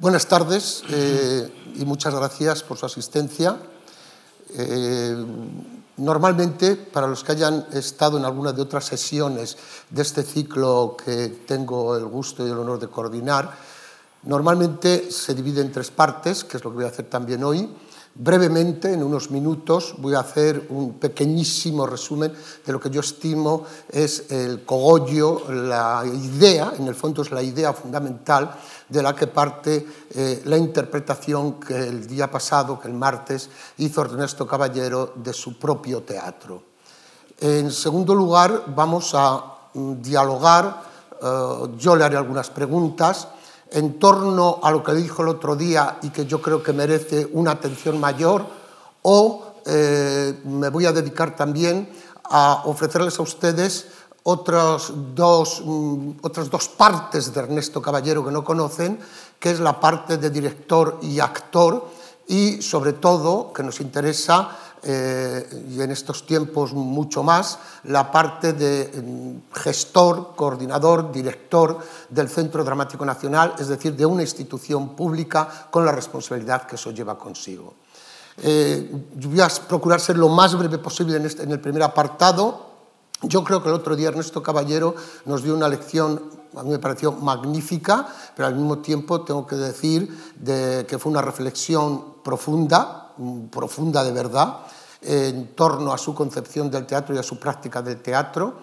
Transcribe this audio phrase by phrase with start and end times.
[0.00, 3.56] Buenas tardes eh, y muchas gracias por su asistencia.
[4.54, 5.26] Eh,
[5.96, 9.56] normalmente, para los que hayan estado en alguna de otras sesiones
[9.90, 13.52] de este ciclo que tengo el gusto y el honor de coordinar,
[14.22, 17.68] normalmente se divide en tres partes, que es lo que voy a hacer también hoy.
[18.14, 22.32] Brevemente, en unos minutos, voy a hacer un pequeñísimo resumen
[22.64, 27.42] de lo que yo estimo es el cogollo, la idea, en el fondo es la
[27.42, 28.56] idea fundamental
[28.88, 34.02] de la que parte eh, la interpretación que el día pasado, que el martes, hizo
[34.02, 36.62] Ernesto Caballero de su propio teatro.
[37.40, 40.82] En segundo lugar, vamos a mm, dialogar,
[41.20, 41.26] eh,
[41.76, 43.28] yo le haré algunas preguntas
[43.70, 47.28] en torno a lo que dijo el otro día y que yo creo que merece
[47.32, 48.46] una atención mayor,
[49.02, 51.90] o eh, me voy a dedicar también
[52.24, 53.88] a ofrecerles a ustedes
[54.22, 58.98] otras dos, mm, otras dos partes de Ernesto Caballero que no conocen,
[59.38, 61.86] que es la parte de director y actor,
[62.26, 64.50] y sobre todo, que nos interesa,
[64.82, 72.28] eh, y en estos tiempos mucho más, la parte de mm, gestor, coordinador, director del
[72.28, 77.18] Centro Dramático Nacional, es decir, de una institución pública con la responsabilidad que eso lleva
[77.18, 77.74] consigo.
[78.40, 82.67] Eh, voy a procurar ser lo más breve posible en, este, en el primer apartado,
[83.22, 86.78] yo creo que el otro día Ernesto Caballero nos dio una lección, a mí me
[86.78, 90.08] pareció magnífica, pero al mismo tiempo tengo que decir
[90.44, 93.12] que fue una reflexión profunda,
[93.50, 94.58] profunda de verdad,
[95.02, 98.58] en torno a su concepción del teatro y a su práctica del teatro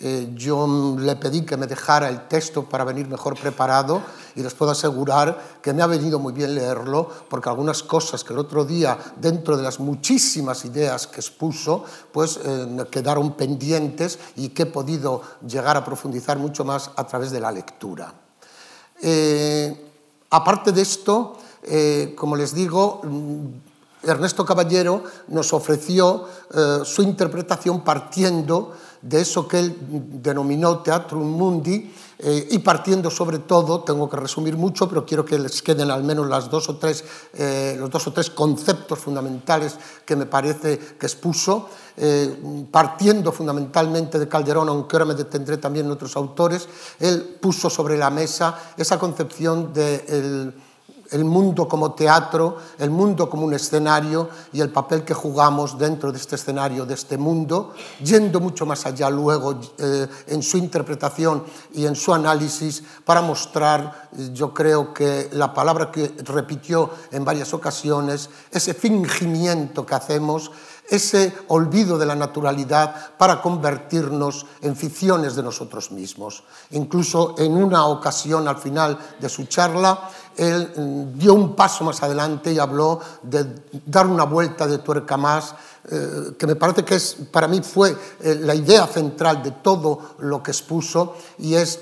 [0.00, 4.00] eh, yo le pedí que me dejara el texto para venir mejor preparado
[4.36, 8.32] y les puedo asegurar que me ha venido muy bien leerlo porque algunas cosas que
[8.32, 14.50] el otro día, dentro de las muchísimas ideas que expuso, pues eh, quedaron pendientes y
[14.50, 18.14] que he podido llegar a profundizar mucho más a través de la lectura.
[19.02, 19.84] Eh,
[20.30, 21.38] aparte de esto,
[22.14, 23.46] como les digo, mm,
[24.08, 26.24] Ernesto Caballero nos ofreció
[26.84, 28.72] su interpretación partiendo
[29.02, 29.76] de eso que él
[30.22, 35.38] denominó Teatrum Mundi, eh, y partiendo sobre todo, tengo que resumir mucho, pero quiero que
[35.38, 37.04] les queden al menos las dos o tres,
[37.34, 44.18] eh, los dos o tres conceptos fundamentales que me parece que expuso, eh, partiendo fundamentalmente
[44.18, 48.72] de Calderón, aunque ahora me detendré también en otros autores, él puso sobre la mesa
[48.76, 50.52] esa concepción del
[51.10, 56.12] el mundo como teatro, el mundo como un escenario y el papel que jugamos dentro
[56.12, 61.44] de este escenario, de este mundo, yendo mucho más allá luego eh, en su interpretación
[61.72, 67.54] y en su análisis para mostrar, yo creo que la palabra que repitió en varias
[67.54, 70.50] ocasiones, ese fingimiento que hacemos
[70.88, 76.44] ese olvido de la naturalidad para convertirnos en ficciones de nosotros mismos.
[76.70, 82.02] Incluso en una ocasión al final de su charla, él mm, dio un paso más
[82.02, 85.54] adelante y habló de dar una vuelta de tuerca más,
[85.90, 90.14] eh, que me parece que es, para mí fue eh, la idea central de todo
[90.18, 91.80] lo que expuso, y es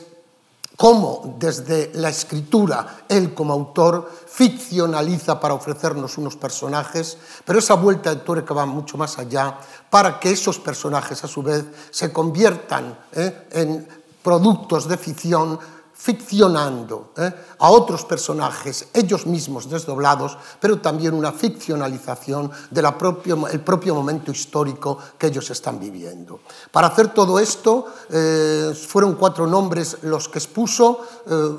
[0.76, 8.14] cómo desde la escritura él como autor ficcionaliza para ofrecernos unos personajes, pero esa vuelta
[8.14, 9.58] de tuerca va mucho más allá
[9.90, 13.48] para que esos personajes a su vez se conviertan ¿eh?
[13.52, 13.88] en
[14.22, 15.58] productos de ficción
[15.96, 17.32] ficcionando ¿eh?
[17.58, 24.98] a otros personajes, ellos mismos desdoblados, pero también una ficcionalización del propio, propio momento histórico
[25.18, 26.40] que ellos están viviendo.
[26.70, 31.56] Para hacer todo esto, eh, fueron cuatro nombres los que expuso eh,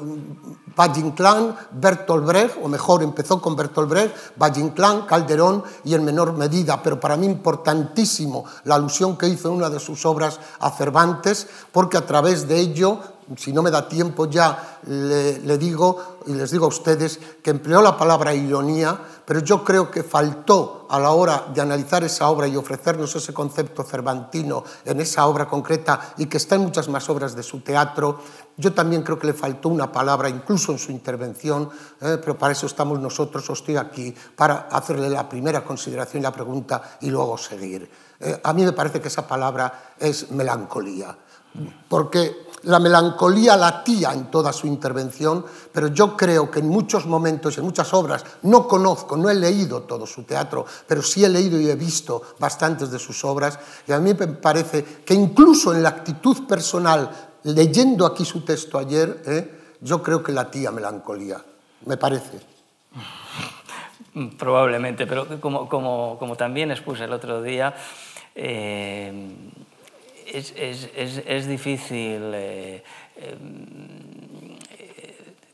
[1.72, 7.00] Bertolt Brecht, o mejor, empezó con Bertolt Brecht, Valle-Inclán, Calderón y en menor medida, pero
[7.00, 11.98] para mí importantísimo la alusión que hizo en una de sus obras a Cervantes, porque
[11.98, 16.66] a través de ello si no me da tiempo ya, le, digo y les digo
[16.66, 21.48] a ustedes que empleó la palabra ironía, pero yo creo que faltó a la hora
[21.54, 26.38] de analizar esa obra y ofrecernos ese concepto cervantino en esa obra concreta y que
[26.38, 28.20] está en muchas más obras de su teatro,
[28.56, 31.70] yo también creo que le faltó una palabra, incluso en su intervención,
[32.02, 36.24] eh, pero para eso estamos nosotros, o estoy aquí, para hacerle la primera consideración y
[36.24, 37.90] la pregunta y luego seguir.
[38.20, 41.16] Eh, a mí me parece que esa palabra es melancolía,
[41.88, 47.58] porque la melancolía latía en toda su intervención, pero yo creo que en muchos momentos,
[47.58, 51.60] en muchas obras, no conozco, no he leído todo su teatro, pero sí he leído
[51.60, 55.82] y he visto bastantes de sus obras, y a mí me parece que incluso en
[55.82, 57.10] la actitud personal,
[57.44, 59.78] leyendo aquí su texto ayer, ¿eh?
[59.80, 61.42] yo creo que latía melancolía,
[61.86, 62.40] me parece.
[64.38, 67.74] Probablemente, pero como, como, como también expuse el otro día,
[68.36, 69.52] eh,
[70.34, 72.84] es, es, es, es difícil eh,
[73.18, 73.38] eh,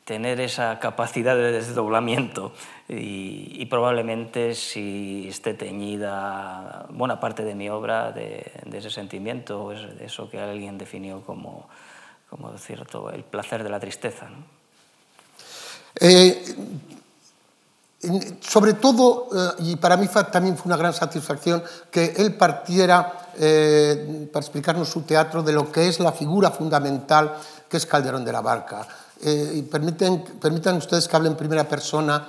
[0.05, 2.53] tener esa capacidad de desdoblamiento
[2.89, 10.29] y, probablemente si esté teñida buena parte de mi obra de, ese sentimiento, de eso
[10.29, 11.67] que alguien definió como,
[12.29, 14.27] como cierto, el placer de la tristeza.
[15.99, 16.43] Eh,
[18.41, 24.29] sobre todo, eh, y para mí también fue una gran satisfacción que él partiera eh,
[24.31, 27.35] para explicarnos su teatro de lo que es la figura fundamental
[27.69, 28.87] que es Calderón de la Barca.
[29.23, 32.27] y permiten, permitan ustedes que hable en primera persona.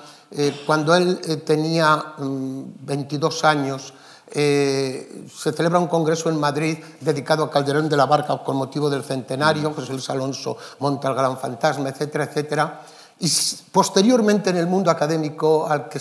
[0.65, 3.93] cuando él tenía 22 mm, años,
[4.32, 9.03] se celebra un congreso en Madrid dedicado a Calderón de la Barca con motivo del
[9.03, 12.81] centenario, José Luis Alonso monta el gran fantasma, etcétera, etcétera.
[13.25, 13.32] Y
[13.73, 15.97] posteriormente en el mundo académico, al que,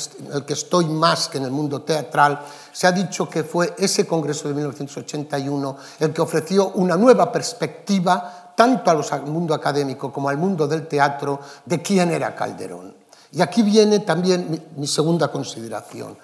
[0.54, 4.56] estoy más que en el mundo teatral, se ha dicho que fue ese Congreso de
[4.56, 10.86] 1981 el que ofreció una nueva perspectiva tanto al mundo académico como al mundo del
[10.86, 12.94] teatro de quién era Calderón.
[13.32, 16.18] Y aquí viene también mi, mi segunda consideración.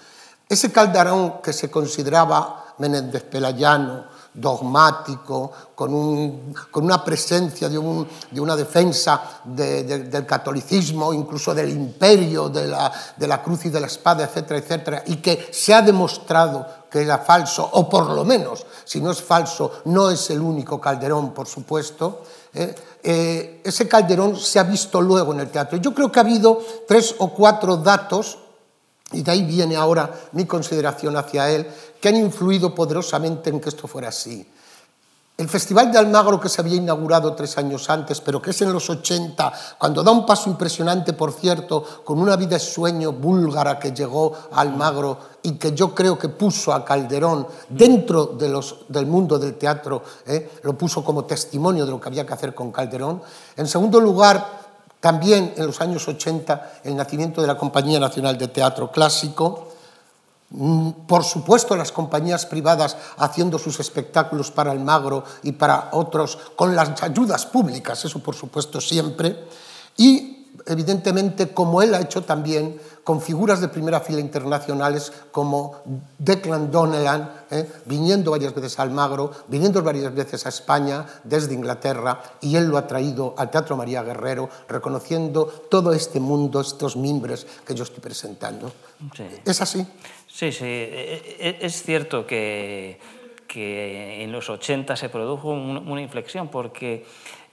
[0.50, 10.26] Ese Calderón que se consideraba Menéndez Pelayano, dogmático, con, una presencia de, una defensa del
[10.26, 15.50] catolicismo, incluso del imperio, de la, cruz y de la espada, etcétera, etcétera, y que
[15.52, 20.10] se ha demostrado que era falso, o por lo menos, si no es falso, no
[20.10, 22.24] es el único Calderón, por supuesto,
[22.54, 22.76] ¿eh?
[23.02, 25.78] Eh, ese Calderón se ha visto luego en el teatro.
[25.78, 28.38] Yo creo que ha habido tres o cuatro datos
[29.12, 31.68] y de ahí viene ahora mi consideración hacia él,
[32.00, 34.46] que han influido poderosamente en que esto fuera así.
[35.40, 38.74] El Festival de Almagro que se había inaugurado tres años antes, pero que es en
[38.74, 43.80] los 80, cuando da un paso impresionante, por cierto, con una vida de sueño búlgara
[43.80, 49.40] que llegó a Almagro y que yo creo que puso a Calderón dentro del mundo
[49.40, 50.60] del teatro, ¿eh?
[50.64, 53.22] lo puso como testimonio de lo que había que hacer con Calderón.
[53.56, 54.59] En segundo lugar,
[55.00, 59.70] también en los años 80 el nacimiento de la Compañía Nacional de Teatro Clásico,
[60.50, 66.38] mm, por supuesto las compañías privadas haciendo sus espectáculos para el Magro y para otros
[66.56, 69.48] con las ayudas públicas, eso por supuesto siempre,
[69.98, 75.82] y evidentemente como él ha hecho también con figuras de primera fila internacionales como
[76.18, 77.68] Declan Donnellan, ¿eh?
[77.86, 82.78] viniendo varias veces al Magro, viniendo varias veces a España desde Inglaterra, y él lo
[82.78, 88.00] ha traído al Teatro María Guerrero, reconociendo todo este mundo, estos mimbres que yo estoy
[88.00, 88.72] presentando.
[89.46, 89.86] ¿Es así?
[90.28, 90.66] Sí, sí.
[90.66, 93.00] E, e, e, es cierto que,
[93.48, 97.06] que en los 80 se produjo una inflexión porque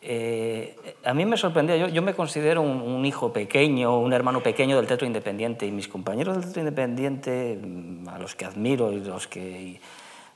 [0.09, 4.77] eh, a mí me sorprendía, yo, yo me considero un, hijo pequeño, un hermano pequeño
[4.77, 9.01] del teatro independiente y mis compañeros del teatro independiente, mm, a los que admiro y
[9.01, 9.81] los que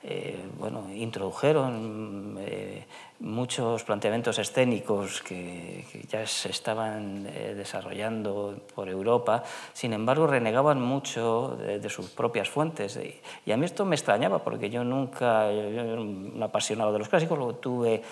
[0.02, 2.84] eh, bueno, introdujeron eh,
[3.20, 11.88] muchos planteamientos escénicos que, ya se estaban desarrollando por Europa, sin embargo renegaban mucho de,
[11.90, 12.98] sus propias fuentes.
[13.46, 17.08] Y, a mí esto me extrañaba porque yo nunca, yo, era un apasionado de los
[17.08, 18.02] clásicos, lo tuve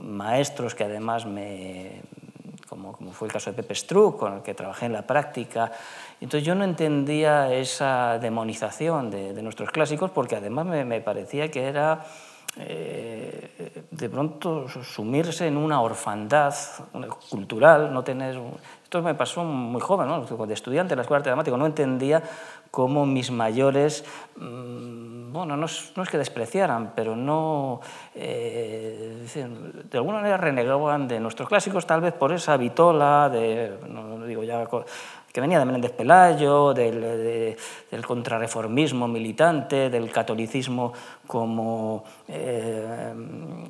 [0.00, 2.00] maestros que además me,
[2.68, 5.70] como, como, fue el caso de Pepe Struck, con el que trabajé en la práctica.
[6.20, 11.64] Entonces yo no entendía esa demonización de, nuestros clásicos porque además me, me parecía que
[11.64, 12.04] era
[12.56, 16.54] eh, de pronto sumirse en una orfandad
[17.28, 18.40] cultural, no tener...
[18.82, 20.46] Esto me pasó muy joven, ¿no?
[20.46, 22.22] de estudiante en la escuela de dramático, no entendía
[22.70, 24.04] cómo mis mayores,
[24.36, 27.80] mm, bueno, no es, que despreciaran, pero no,
[28.14, 29.26] eh,
[29.90, 34.44] de alguna manera renegaban de nuestros clásicos, tal vez por esa vitola de, no, digo
[34.44, 34.66] ya
[35.34, 37.56] que venía de Menéndez Pelayo, del,
[38.06, 40.92] contrarreformismo militante, del catolicismo
[41.26, 43.12] como, eh,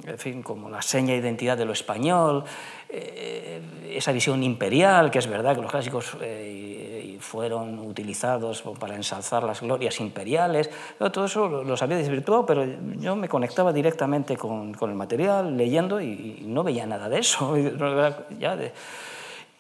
[0.05, 2.45] en fin, como la seña de identidad de lo español,
[2.91, 9.43] eh, esa visión imperial, que es verdad que los clásicos eh, fueron utilizados para ensalzar
[9.45, 10.69] las glorias imperiales,
[10.99, 12.67] todo eso los había desvirtuado, pero
[12.99, 17.55] yo me conectaba directamente con, el material, leyendo, y, no veía nada de eso.
[18.39, 18.73] Ya de,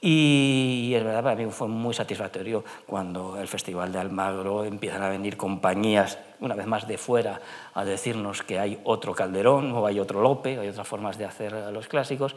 [0.06, 5.08] y es verdad, para mí fue muy satisfactorio cuando el Festival de Almagro empiezan a
[5.08, 7.40] venir compañías, una vez más de fuera,
[7.72, 11.54] a decirnos que hay otro Calderón o hay otro Lope, hay otras formas de hacer
[11.72, 12.36] los clásicos.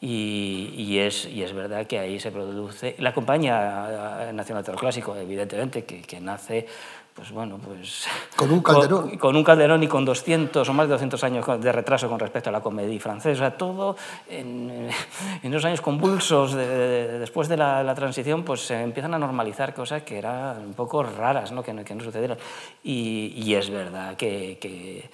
[0.00, 2.96] Y, es, y es verdad que ahí se produce.
[2.98, 6.66] La Compañía Nacional de Teatro Clásico, evidentemente, que, que nace
[7.14, 8.06] pues bueno, pues...
[8.36, 9.16] Con un calderón.
[9.18, 12.50] Con, un calderón y con 200 o más de 200 años de retraso con respecto
[12.50, 13.52] a la comedia francesa.
[13.52, 13.96] Todo
[14.28, 14.88] en,
[15.42, 20.18] en esos años convulsos después de la, transición, pues se empiezan a normalizar cosas que
[20.18, 21.62] eran un poco raras, ¿no?
[21.62, 22.36] Que, que no sucedieron.
[22.82, 25.08] Y, y es verdad que, que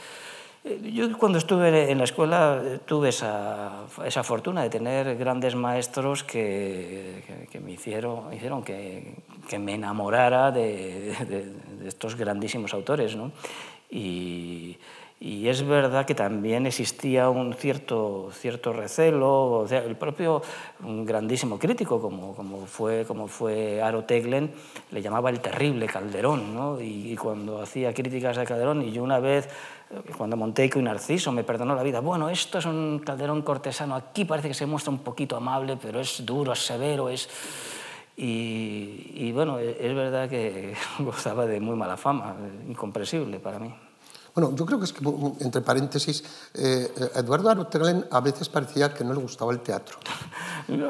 [0.65, 6.23] yo cuando estuve en la escuela eh, tuve esa, esa fortuna de tener grandes maestros
[6.23, 9.15] que, que, me hicieron, hicieron que,
[9.49, 13.17] que me enamorara de, de, de, estos grandísimos autores.
[13.17, 13.33] ¿no?
[13.91, 14.77] Y,
[15.23, 20.41] y es verdad que también existía un cierto, cierto recelo, o sea, el propio
[20.83, 24.51] un grandísimo crítico como, como, fue, como fue Aro Teglen
[24.91, 26.81] le llamaba el terrible Calderón, ¿no?
[26.81, 29.51] y, y, cuando hacía críticas a Calderón, y yo una vez,
[30.17, 34.25] cuando Monteico y Narciso me perdonó la vida, bueno, esto es un Calderón cortesano, aquí
[34.25, 37.29] parece que se muestra un poquito amable, pero es duro, es severo, es...
[38.17, 42.37] Y, y bueno, es verdad que gozaba de muy mala fama,
[42.69, 43.75] incomprensible para mí.
[44.41, 45.05] Bueno, yo creo que es que,
[45.45, 49.99] entre paréntesis, eh, Eduardo Arotelen a veces parecía que no le gustaba el teatro.
[50.69, 50.89] No,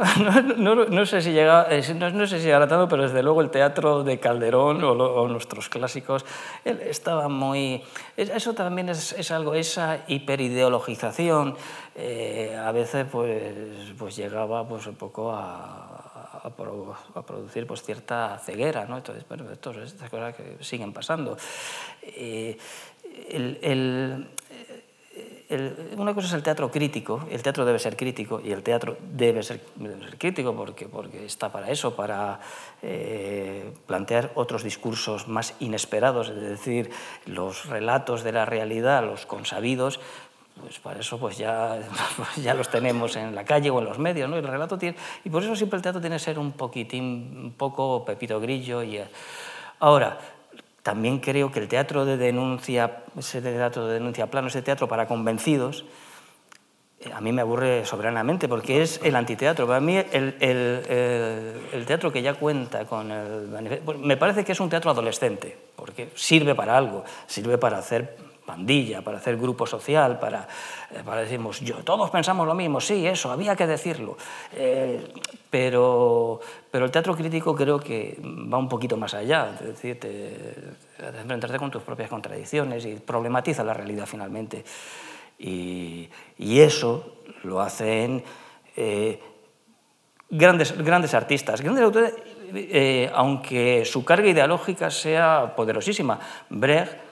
[0.58, 3.40] no, no, no sé si llega, eh, no, sé si llega tanto, pero desde luego
[3.40, 6.26] el teatro de Calderón o, lo, o nuestros clásicos,
[6.66, 7.82] él estaba muy...
[8.14, 11.56] Eso también es, es algo, esa hiperideologización
[11.94, 13.54] eh, a veces pues,
[13.96, 18.96] pues llegaba pues, un poco a, a producir pues, cierta ceguera, ¿no?
[18.96, 21.36] Entonces, bueno, esto, estas cosas que siguen pasando.
[22.02, 22.56] Eh,
[25.96, 29.42] una cosa es el teatro crítico, el teatro debe ser crítico y el teatro debe
[29.42, 29.60] ser,
[30.16, 32.40] crítico porque, porque está para eso, para
[32.82, 36.90] eh, plantear otros discursos más inesperados, es decir,
[37.26, 39.98] los relatos de la realidad, los consabidos,
[40.60, 41.78] pues para eso pues ya,
[42.42, 44.36] ya los tenemos en la calle o en los medios, ¿no?
[44.36, 47.52] El relato tiene, y por eso siempre el teatro tiene que ser un poquitín, un
[47.52, 48.82] poco Pepito Grillo.
[48.82, 49.00] Y,
[49.80, 50.18] ahora,
[50.82, 55.06] también creo que el teatro de denuncia, ese teatro de denuncia plano, ese teatro para
[55.06, 55.84] convencidos,
[57.00, 59.66] eh, a mí me aburre soberanamente porque es el antiteatro.
[59.66, 63.48] Para mí el, el, el, teatro que ya cuenta con el...
[63.98, 69.02] Me parece que es un teatro adolescente, porque sirve para algo, sirve para hacer pandilla,
[69.02, 70.46] para hacer grupo social, para,
[70.90, 74.16] eh, para decirnos, yo, todos pensamos lo mismo, sí, eso, había que decirlo.
[74.54, 75.12] Eh,
[75.48, 76.40] pero,
[76.70, 80.08] pero el teatro crítico creo que va un poquito más allá, es decir, te,
[80.96, 84.64] te enfrentarte con tus propias contradicciones y problematiza la realidad finalmente.
[85.40, 88.22] Y, eso lo hacen
[88.76, 89.18] eh,
[90.28, 92.14] grandes, grandes artistas, grandes autores,
[92.52, 96.20] eh, aunque su carga ideológica sea poderosísima.
[96.50, 97.09] Brecht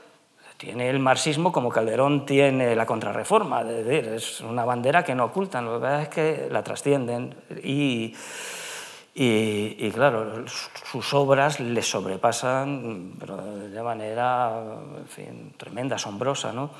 [0.59, 5.27] tiene el marxismo como Calderón tiene la contrarreforma, es decir, es una bandera que no
[5.27, 8.13] ocultan, lo que pasa es que la trascienden y,
[9.15, 13.15] y, claro, sus obras les sobrepasan
[13.73, 14.61] de manera
[15.57, 16.71] tremenda, asombrosa, ¿no?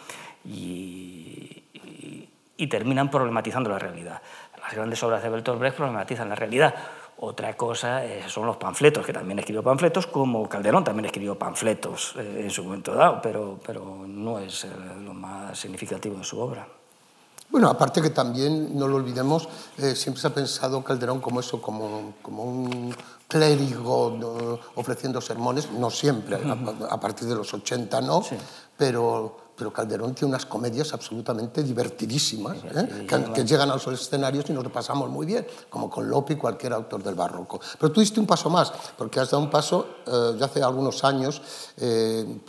[2.61, 4.21] y terminan problematizando la realidad.
[4.61, 6.75] Las grandes obras de Bertolt Brecht problematizan la realidad.
[7.21, 12.15] Otra cosa eh, son los panfletos, que también escribió panfletos, como Calderón también escribió panfletos
[12.17, 14.69] eh, en su momento dado, pero, pero no es eh,
[15.03, 16.67] lo más significativo de su obra.
[17.51, 19.49] Bueno, aparte que también, no lo olvidemos,
[19.79, 22.95] eh, siempre se ha pensado Calderón como eso, como, como un
[23.27, 26.89] clérigo no, ofreciendo sermones, no siempre, uh -huh.
[26.91, 28.37] a, a, partir de los 80 no, sí.
[28.77, 33.07] pero pero Calderón tiene unas comedias absolutamente divertidísimas, ¿eh?
[33.09, 36.35] que, que, llegan a los escenarios y nos lo pasamos muy bien, como con Lope
[36.35, 37.61] y cualquier autor del barroco.
[37.79, 41.03] Pero tú diste un paso más, porque has dado un paso, eh, ya hace algunos
[41.03, 41.43] años,
[41.77, 42.41] eh,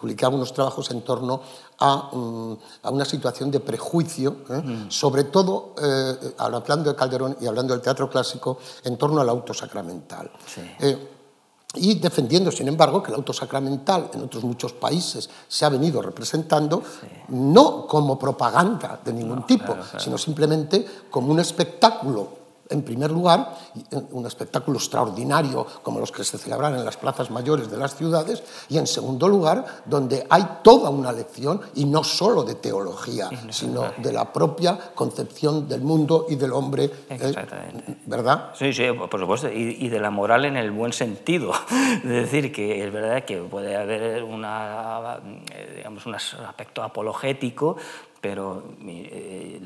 [0.00, 1.42] publiqué algunos trabajos en torno
[1.78, 4.62] a, um, a una situación de prejuicio, ¿eh?
[4.62, 4.90] mm.
[4.90, 9.52] sobre todo, eh, hablando de Calderón y hablando del teatro clásico, en torno al auto
[9.52, 10.30] sacramental.
[10.46, 10.62] Sí.
[10.80, 11.19] Eh,
[11.74, 16.02] y defendiendo, sin embargo, que el auto sacramental en otros muchos países se ha venido
[16.02, 17.06] representando sí.
[17.28, 20.00] no como propaganda de ningún no, tipo, claro, claro.
[20.00, 22.39] sino simplemente como un espectáculo
[22.70, 23.56] en primer lugar,
[24.12, 28.42] un espectáculo extraordinario como los que se celebran en las plazas mayores de las ciudades,
[28.68, 33.92] y en segundo lugar, donde hay toda una lección, y no solo de teología, sino
[33.96, 36.90] de la propia concepción del mundo y del hombre.
[37.08, 37.92] Exactamente.
[37.92, 38.50] Eh, ¿Verdad?
[38.54, 41.52] Sí, sí, por supuesto, y, y, de la moral en el buen sentido.
[42.00, 45.18] Es decir, que es verdad que puede haber una,
[45.76, 47.76] digamos, un aspecto apologético,
[48.20, 49.60] pero eh,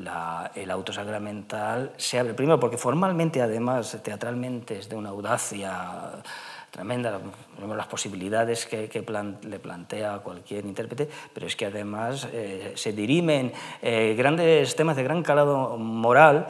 [0.55, 6.23] el auto sacramental se abre primero porque formalmente además teatralmente es de una audacia
[6.71, 7.19] tremenda
[7.75, 8.89] las posibilidades que,
[9.43, 15.03] le plantea cualquier intérprete pero es que además eh, se dirimen eh, grandes temas de
[15.03, 16.47] gran calado moral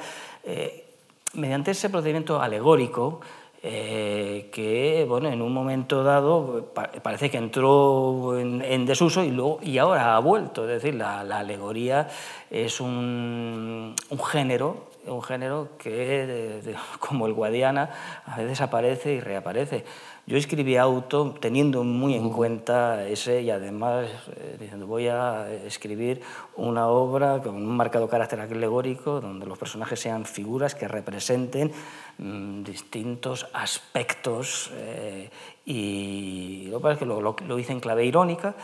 [1.33, 3.19] mediante ese procedimiento alegórico
[3.67, 9.57] eh, que bueno, en un momento dado pa parece que entró en, desuso y, luego,
[9.63, 10.69] y ahora ha vuelto.
[10.69, 12.07] Es decir, la, la alegoría
[12.51, 17.89] es un, un, género, un género que, como el Guadiana,
[18.27, 19.83] a veces aparece y reaparece.
[20.27, 26.19] Yo escribí auto teniendo muy en cuenta ese y además eh, diciendo voy a escribir
[26.55, 31.71] una obra con un marcado carácter alegórico donde los personajes sean figuras que representen
[32.17, 35.29] mm, distintos aspectos eh,
[35.63, 38.55] y lo que que lo, lo, hice en clave irónica,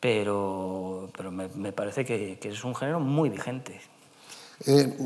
[0.00, 3.78] pero, pero me, parece que, es un género muy vigente.
[4.66, 4.96] Eh,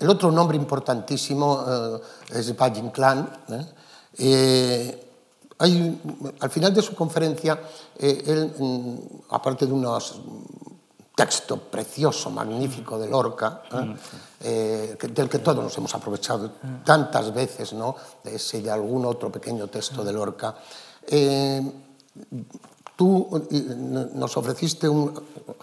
[0.00, 2.00] el otro nombre importantísimo
[2.32, 3.30] es Valle Inclán.
[3.50, 3.64] ¿eh?
[4.18, 5.00] Eh,
[5.58, 6.00] hay,
[6.40, 7.60] al final de su conferencia,
[7.98, 8.96] eh, él, mm,
[9.30, 10.20] aparte de unos
[11.14, 13.94] texto precioso, magnífico de Lorca, ¿eh?
[14.40, 16.50] Eh, del que todos nos hemos aprovechado
[16.84, 17.94] tantas veces, ¿no?
[18.24, 20.56] de ese y de algún otro pequeño texto de Lorca.
[21.06, 21.62] Eh,
[22.96, 23.28] tú
[24.14, 25.12] nos ofreciste un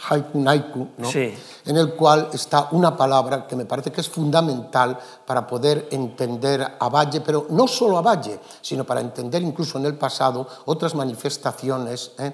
[0.10, 1.10] haiku naiku, ¿no?
[1.10, 1.34] sí.
[1.66, 6.62] en el cual está una palabra que me parece que es fundamental para poder entender
[6.78, 10.94] a Valle, pero no solo a Valle, sino para entender incluso en el pasado otras
[10.94, 12.34] manifestaciones ¿eh?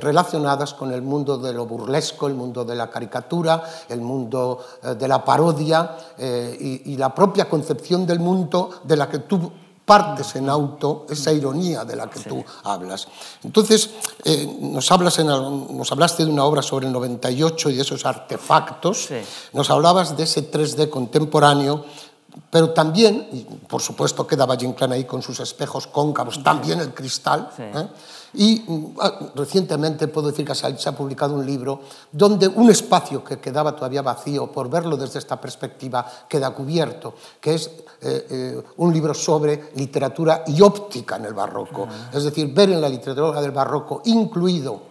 [0.00, 4.94] relacionadas con el mundo de lo burlesco, el mundo de la caricatura, el mundo eh,
[4.94, 9.52] de la parodia eh, y, y la propia concepción del mundo de la que tú
[9.90, 12.28] partes en auto esa ironía de la que sí.
[12.28, 13.08] tú hablas.
[13.42, 13.90] Entonces,
[14.24, 18.06] eh, nos, hablas en, nos hablaste de una obra sobre el 98 y de esos
[18.06, 19.16] artefactos, Sí.
[19.52, 21.84] nos hablabas de ese 3D contemporáneo,
[22.50, 26.94] pero también, y por supuesto queda Valle Inclán ahí con sus espejos cóncavos, también el
[26.94, 27.62] cristal, Sí.
[27.64, 27.88] ¿eh?
[28.34, 31.80] Y mm, ah, recientemente puedo decir que se ha, publicado un libro
[32.12, 37.54] donde un espacio que quedaba todavía vacío, por verlo desde esta perspectiva, queda cubierto, que
[37.54, 37.70] es
[38.02, 41.88] eh, eh, un libro sobre literatura y óptica en el barroco.
[42.12, 44.90] Es decir, ver en la literatura del barroco, incluido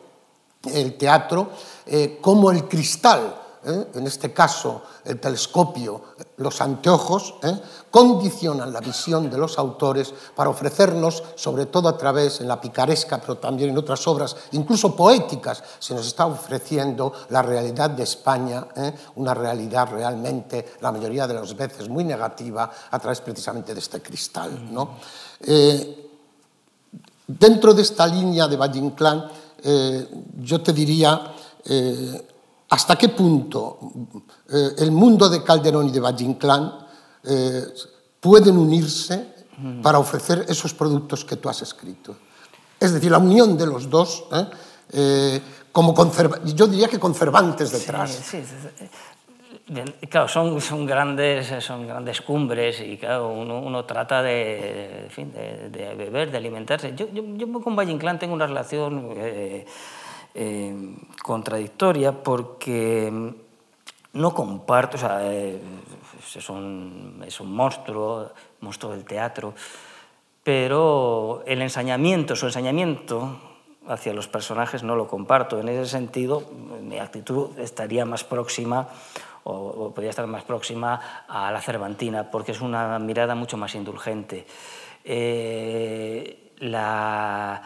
[0.65, 1.49] el teatro,
[1.85, 3.35] eh, como el cristal,
[3.65, 3.87] ¿eh?
[3.93, 6.01] en este caso el telescopio,
[6.37, 7.59] los anteojos, ¿eh?
[7.91, 13.19] condicionan la visión de los autores para ofrecernos, sobre todo a través, en la picaresca,
[13.19, 18.67] pero también en otras obras, incluso poéticas, se nos está ofreciendo la realidad de España,
[18.75, 18.93] ¿eh?
[19.15, 24.01] una realidad realmente, la mayoría de las veces, muy negativa, a través precisamente de este
[24.01, 24.71] cristal.
[24.71, 24.97] ¿no?
[25.41, 26.09] Eh,
[27.27, 29.29] dentro de esta línea de Valle Inclán,
[29.63, 30.07] eh,
[30.39, 31.33] yo te diría
[31.65, 32.27] eh,
[32.69, 33.79] hasta qué punto
[34.51, 36.71] eh, el mundo de Calderón y de Valle Inclán
[37.23, 37.63] eh,
[38.19, 39.39] pueden unirse
[39.83, 42.15] para ofrecer esos productos que tú has escrito.
[42.79, 44.45] Es decir, la unión de los dos, ¿eh?
[44.91, 45.93] Eh, como
[46.45, 48.09] yo diría que conservantes detrás.
[48.09, 48.85] Sí, sí.
[50.09, 56.31] Claro, son, son, grandes, son grandes cumbres y claro, uno, uno trata de, de, beber,
[56.31, 56.95] de alimentarse.
[56.95, 59.13] Yo, yo, yo con Valle Inclán tengo una relación
[60.33, 63.33] eh, contradictoria porque
[64.13, 65.59] no comparto, o sea, eh,
[66.35, 69.53] es, un, es un monstruo, monstruo del teatro,
[70.43, 73.39] pero el ensañamiento, su ensañamiento
[73.87, 75.59] hacia los personajes no lo comparto.
[75.59, 76.43] En ese sentido,
[76.81, 78.87] mi actitud estaría más próxima
[79.43, 84.45] o, podría estar más próxima a la Cervantina, porque es una mirada mucho más indulgente.
[85.03, 87.61] Eh, la,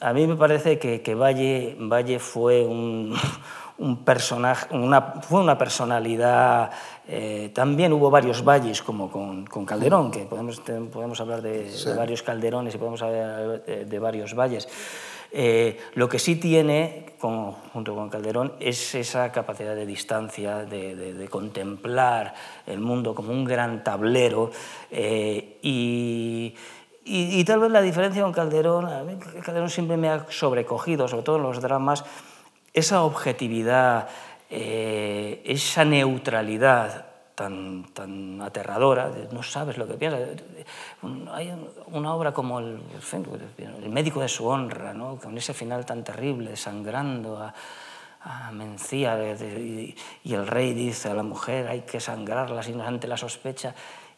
[0.00, 3.14] a mí me parece que, que Valle, Valle fue un,
[3.78, 6.70] un personaje, una, fue una personalidad.
[7.06, 10.60] Eh, también hubo varios valles, como con, con Calderón, que podemos,
[10.92, 11.88] podemos hablar de, sí.
[11.88, 14.68] de, varios Calderones y podemos hablar de, de varios valles.
[15.36, 20.94] Eh, lo que sí tiene, con, junto con Calderón, es esa capacidad de distancia, de,
[20.94, 22.34] de, de contemplar
[22.66, 24.52] el mundo como un gran tablero
[24.92, 26.54] eh, y,
[27.04, 31.06] y, y, tal vez la diferencia con Calderón, a mí Calderón siempre me ha sobrecogido,
[31.08, 32.04] sobre todo en los dramas,
[32.72, 34.08] esa objetividad,
[34.50, 40.18] eh, esa neutralidad tan, tan aterradora, no sabes lo que piensa.
[41.32, 41.52] Hay
[41.86, 42.80] una obra como el,
[43.82, 45.16] el médico de su honra, ¿no?
[45.16, 47.54] con ese final tan terrible, sangrando a,
[48.24, 53.74] a Mencía, y, el rey dice a la mujer hay que sangrarla ante la sospecha.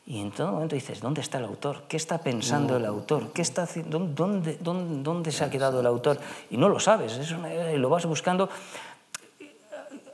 [0.09, 1.83] Y en todo momento dices, ¿dónde está el autor?
[1.89, 2.79] ¿Qué está pensando no.
[2.79, 3.33] el autor?
[3.33, 3.69] ¿Qué está?
[3.87, 6.21] ¿Dónde, dónde, dónde se ha quedado el autor?
[6.49, 8.49] Y no lo sabes, es una, lo vas buscando.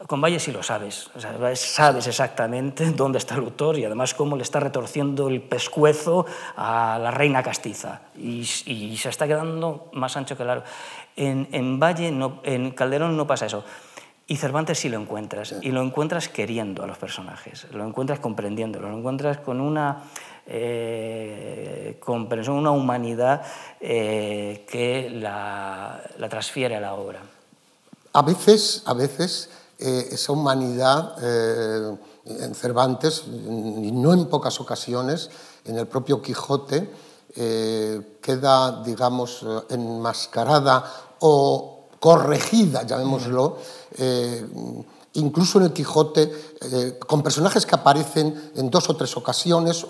[0.07, 4.15] Con Valle sí lo sabes, o sea, sabes exactamente dónde está el autor y además
[4.15, 6.25] cómo le está retorciendo el pescuezo
[6.57, 10.65] a la reina castiza y, y se está quedando más ancho que largo.
[11.17, 13.63] En, en Valle, no, en Calderón no pasa eso.
[14.33, 18.89] Y Cervantes sí lo encuentras, y lo encuentras queriendo a los personajes, lo encuentras comprendiéndolo,
[18.89, 20.05] lo encuentras con una
[20.47, 22.01] eh,
[22.49, 23.43] una humanidad
[23.79, 27.21] eh, que la, la, transfiere a la obra.
[28.15, 31.15] A veces, a veces eh, esa humanidad
[32.25, 35.29] en Cervantes, y no en pocas ocasiones,
[35.67, 36.91] en el propio Quijote,
[37.35, 40.91] queda, digamos, enmascarada
[41.21, 41.72] o
[42.03, 43.59] corregida, llamémoslo,
[45.15, 46.33] incluso en el Quijote,
[46.71, 49.87] eh, con personajes que aparecen en dos o tres ocasiones.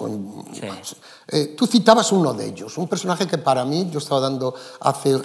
[1.29, 5.21] Eh, tú citabas uno de ellos, un personaje que para mí, yo estaba dando hace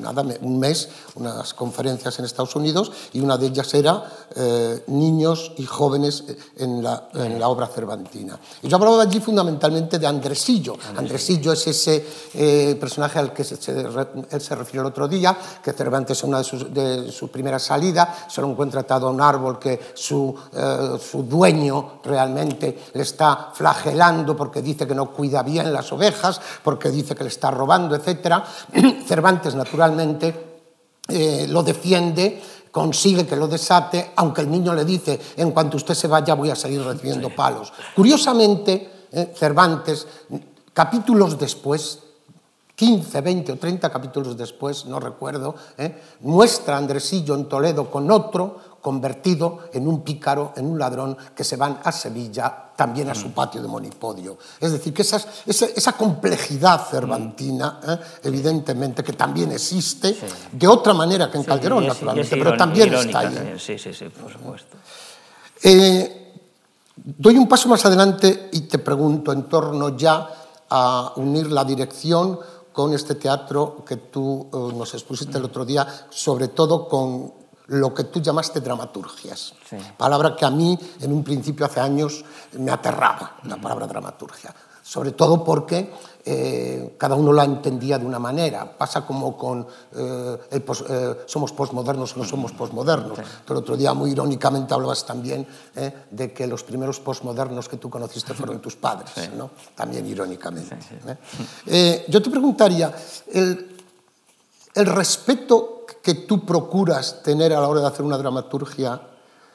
[0.00, 4.04] nada, un mes unas conferencias en Estados Unidos y una de ellas era
[4.34, 6.24] eh, niños y jóvenes
[6.56, 8.38] en la, en la, obra cervantina.
[8.62, 10.74] Y yo hablaba allí fundamentalmente de Andresillo.
[10.96, 16.22] Andresillo es ese personaje al que se, él se refirió el otro día, que Cervantes
[16.22, 19.58] en una de sus, de su primera salida se lo encuentra atado a un árbol
[19.58, 25.72] que su, eh, su dueño realmente le está flagelando porque dice que no cuida bien
[25.72, 28.42] las ovejas, porque dice que le está robando, etc.
[29.06, 30.60] Cervantes, naturalmente,
[31.08, 32.42] eh, lo defiende
[32.76, 36.50] consigue que lo desate, aunque el niño le dice, en cuanto usted se vaya voy
[36.50, 37.72] a seguir recibiendo palos.
[37.94, 40.06] Curiosamente, eh, Cervantes,
[40.74, 42.00] capítulos después,
[42.74, 45.54] 15, 20 o 30 capítulos después, no recuerdo,
[46.20, 51.42] muestra a Andresillo en Toledo con otro, convertido en un pícaro, en un ladrón, que
[51.42, 53.32] se van a Sevilla, también a su mm.
[53.32, 54.38] patio de Monipodio.
[54.60, 57.90] Es decir, que esa, complejidad cervantina, mm.
[57.90, 57.98] ¿eh?
[58.22, 60.16] evidentemente, que también existe,
[60.52, 63.56] de otra manera que en Calderón, naturalmente, pero también está ahí.
[63.58, 64.76] Sí, sí, sí, por supuesto.
[65.64, 66.34] Eh,
[66.94, 70.30] doy un paso más adelante y te pregunto en torno ya
[70.70, 72.38] a unir la dirección
[72.72, 77.32] con este teatro que tú eh, nos expusiste el otro día, sobre todo con
[77.68, 79.54] lo que tú llamaste dramaturgias.
[79.96, 82.24] Palabra que a mí en un principio hace años
[82.58, 84.54] me aterraba, la palabra dramaturgia.
[84.82, 85.92] Sobre todo porque
[86.24, 88.78] eh, cada uno la entendía de una manera.
[88.78, 93.18] Pasa como con eh, eh, somos posmodernos o no somos posmodernos.
[93.18, 95.44] Pero el otro día muy irónicamente hablabas también
[96.10, 99.50] de que los primeros posmodernos que tú conociste fueron tus padres, ¿no?
[99.74, 100.76] también irónicamente.
[102.08, 102.94] yo te preguntaría,
[103.32, 103.75] el,
[104.76, 109.00] el respeto que tú procuras tener a la hora de hacer una dramaturgia,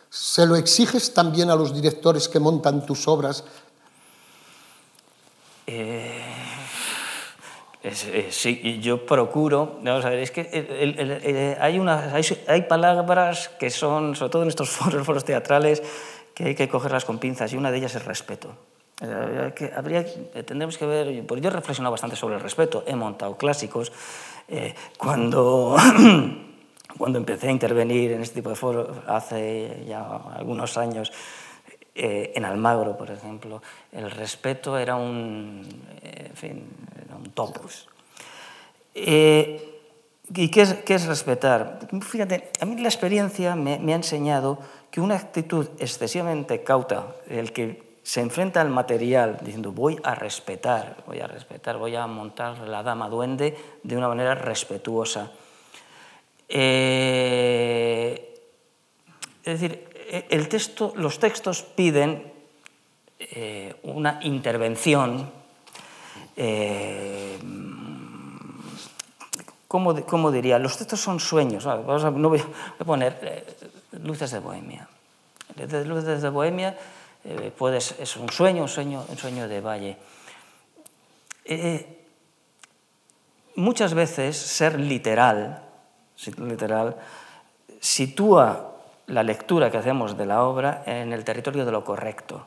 [0.09, 3.43] ¿se lo exiges también a los directores que montan tus obras?
[5.67, 6.19] Eh,
[7.83, 12.13] eh, sí, yo procuro, vamos a ver, es que hay, unas,
[12.47, 15.83] hay, palabras que son, sobre todo en estos foros, foros teatrales,
[16.33, 18.49] que hay que cogerlas con pinzas y una de ellas es respeto.
[19.55, 20.05] Que habría,
[20.45, 23.91] tendremos que ver, yo he reflexionado bastante sobre el respeto, he montado clásicos,
[24.51, 25.77] eh, cuando,
[26.97, 30.03] cuando empecé a intervenir en este tipo de foros hace ya
[30.35, 31.13] algunos años,
[31.95, 33.61] eh, en Almagro, por ejemplo,
[33.93, 35.65] el respeto era un,
[36.01, 36.63] eh, en fin,
[37.05, 37.87] era un topos.
[38.93, 41.79] ¿Y qué es, qué es, respetar?
[42.01, 44.59] Fíjate, a mí la experiencia me, me, ha enseñado
[44.91, 51.03] que una actitud excesivamente cauta, el que se enfrenta al material diciendo voy a respetar,
[51.05, 55.31] voy a respetar, voy a montar la dama duende de una manera respetuosa.
[56.49, 58.33] Eh,
[59.43, 59.87] es decir,
[60.29, 62.31] el texto, los textos piden
[63.19, 65.31] eh, una intervención.
[66.35, 67.37] Eh,
[69.67, 70.59] ¿cómo, diría?
[70.59, 71.65] Los textos son sueños.
[71.65, 72.41] no voy
[72.79, 73.45] a poner
[74.03, 74.87] Luces de Bohemia.
[75.85, 76.77] Luces de Bohemia
[77.23, 77.53] eh,
[77.99, 79.97] es un sueño, un sueño, un sueño de valle.
[81.45, 82.05] Eh,
[83.55, 85.63] muchas veces ser literal,
[86.37, 86.95] literal
[87.79, 88.71] sitúa
[89.07, 92.45] la lectura que hacemos de la obra en el territorio de lo correcto,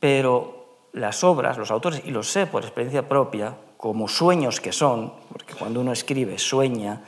[0.00, 5.12] pero las obras, los autores, y lo sé por experiencia propia, como sueños que son,
[5.30, 7.02] porque cuando uno escribe sueña,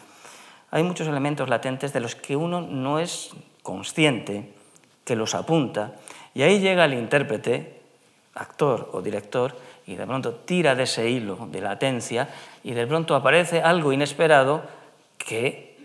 [0.71, 3.31] hay muchos elementos latentes de los que uno no es
[3.62, 4.55] consciente,
[5.05, 5.95] que los apunta
[6.35, 7.81] y ahí llega el intérprete,
[8.35, 9.55] actor o director,
[9.87, 12.29] y de pronto tira de ese hilo de latencia
[12.62, 14.62] y de pronto aparece algo inesperado
[15.19, 15.77] que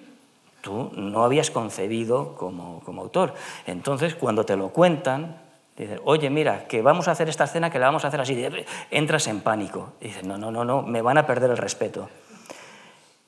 [0.62, 3.34] tú no habías concebido como, autor.
[3.66, 5.38] Entonces, cuando te lo cuentan,
[5.76, 8.46] dices, oye, mira, que vamos a hacer esta escena, que la vamos a hacer así,
[8.92, 9.94] entras en pánico.
[10.00, 12.10] dices, no, no, no, no, me van a perder el respeto.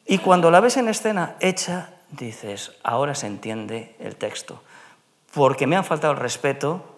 [0.05, 4.61] Y cuando la ves en escena hecha, dices, ahora se entiende el texto.
[5.33, 6.96] Porque me han faltado el respeto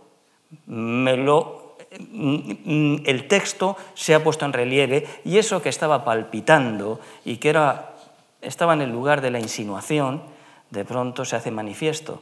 [0.67, 7.49] lo, el texto se ha puesto en relieve y eso que estaba palpitando y que
[7.49, 7.93] era,
[8.41, 10.21] estaba en el lugar de la insinuación,
[10.69, 12.21] de pronto se hace manifiesto.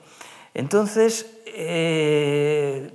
[0.54, 2.92] Entonces, eh,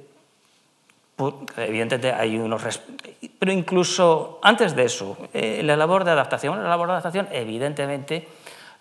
[1.56, 2.80] evidentemente hay unos...
[3.38, 8.26] Pero incluso antes de eso, eh, la labor de adaptación, la labor de adaptación, evidentemente,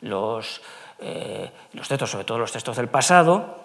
[0.01, 0.61] los,
[0.99, 3.60] eh, los textos, sobre todo los textos del pasado,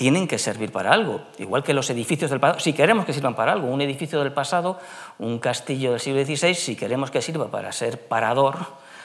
[0.00, 3.34] tienen que servir para algo, igual que los edificios del pasado, si queremos que sirvan
[3.34, 4.78] para algo, un edificio del pasado,
[5.18, 8.56] un castillo del siglo XVI, si queremos que sirva para ser parador,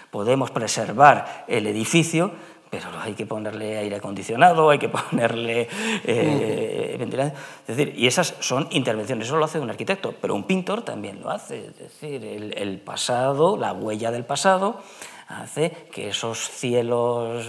[0.10, 2.32] podemos preservar el edificio,
[2.70, 5.68] pero hay que ponerle aire acondicionado, hay que ponerle
[6.06, 7.38] eh, ventilación.
[7.68, 11.20] Es decir, y esas son intervenciones, eso lo hace un arquitecto, pero un pintor también
[11.22, 11.66] lo hace.
[11.66, 12.24] Es decir,
[12.56, 14.80] el pasado, la huella del pasado,
[15.28, 17.48] hace que esos cielos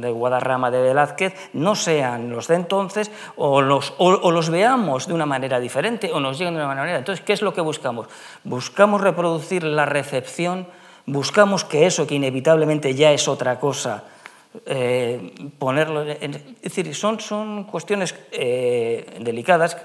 [0.00, 5.14] de Guadarrama de Velázquez no sean los de entonces o los, o, los veamos de
[5.14, 6.98] una manera diferente o nos lleguen de una manera.
[6.98, 8.06] Entonces, ¿qué es lo que buscamos?
[8.44, 10.68] Buscamos reproducir la recepción,
[11.06, 14.04] buscamos que eso que inevitablemente ya es otra cosa,
[14.66, 16.02] eh, ponerlo.
[16.02, 19.76] En, es decir, son, son cuestiones eh, delicadas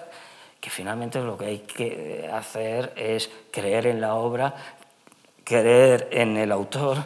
[0.59, 4.55] que finalmente lo que hay que hacer es creer en la obra,
[5.45, 6.97] creer en el autor,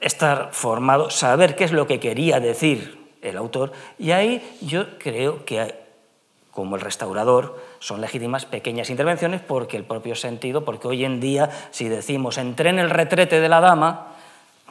[0.00, 5.44] estar formado, saber qué es lo que quería decir el autor, y ahí yo creo
[5.44, 5.74] que,
[6.50, 11.50] como el restaurador, son legítimas pequeñas intervenciones porque el propio sentido, porque hoy en día
[11.70, 14.08] si decimos entré en el retrete de la dama,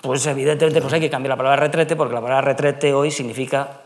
[0.01, 3.81] pues evidentemente pues hay que cambiar la palabra retrete porque la palabra retrete hoy significa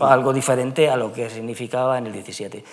[0.00, 2.64] algo diferente a lo que significaba en el 17.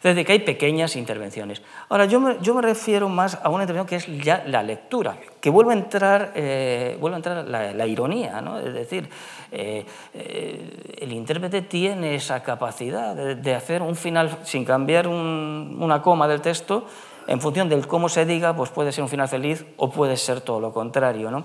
[0.00, 1.60] Es decir, que hay pequeñas intervenciones.
[1.90, 5.18] Ahora, yo me, yo me refiero más a una intervención que es ya la lectura,
[5.42, 8.58] que vuelve a entrar, eh, vuelve a entrar la, ironía, ¿no?
[8.58, 9.10] es decir,
[9.52, 9.84] eh,
[10.14, 16.40] eh, el intérprete tiene esa capacidad de, hacer un final sin cambiar una coma del
[16.40, 16.86] texto,
[17.26, 20.40] en función del cómo se diga, pues puede ser un final feliz o puede ser
[20.40, 21.30] todo lo contrario.
[21.30, 21.44] ¿no?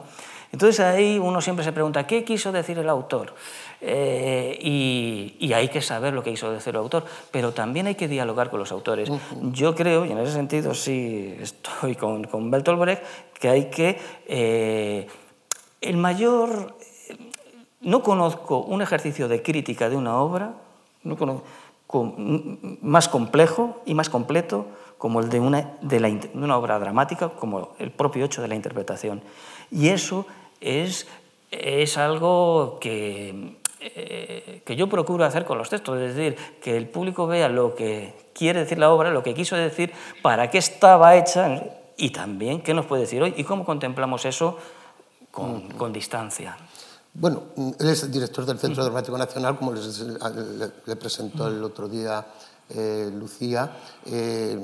[0.56, 3.34] Entonces ahí uno siempre se pregunta, ¿qué quiso decir el autor?
[3.82, 8.08] Eh, y, hay que saber lo que quiso decir el autor, pero también hay que
[8.08, 9.12] dialogar con los autores.
[9.52, 13.04] Yo creo, y en ese sentido sí estoy con, con Bertolt Brecht,
[13.38, 14.00] que hay que...
[14.28, 15.08] Eh,
[15.82, 16.78] el mayor...
[17.82, 20.54] No conozco un ejercicio de crítica de una obra
[21.04, 22.16] no conozco,
[22.82, 24.66] más complejo y más completo
[24.98, 28.48] como el de una, de, la, de una obra dramática, como el propio hecho de
[28.48, 29.22] la interpretación.
[29.72, 30.26] Y eso
[30.62, 31.08] es,
[31.52, 36.88] es algo que, eh, que yo procuro hacer con los textos, es decir, que el
[36.88, 41.16] público vea lo que quiere decir la obra, lo que quiso decir, para qué estaba
[41.16, 41.64] hecha
[41.98, 44.58] y también qué nos puede decir hoy y cómo contemplamos eso
[45.32, 46.58] con, con distancia.
[47.14, 47.44] Bueno,
[47.80, 52.26] él es el director del Centro Dramático Nacional, como les, le, presentó el otro día
[52.70, 53.72] eh, Lucía.
[54.06, 54.60] Eh,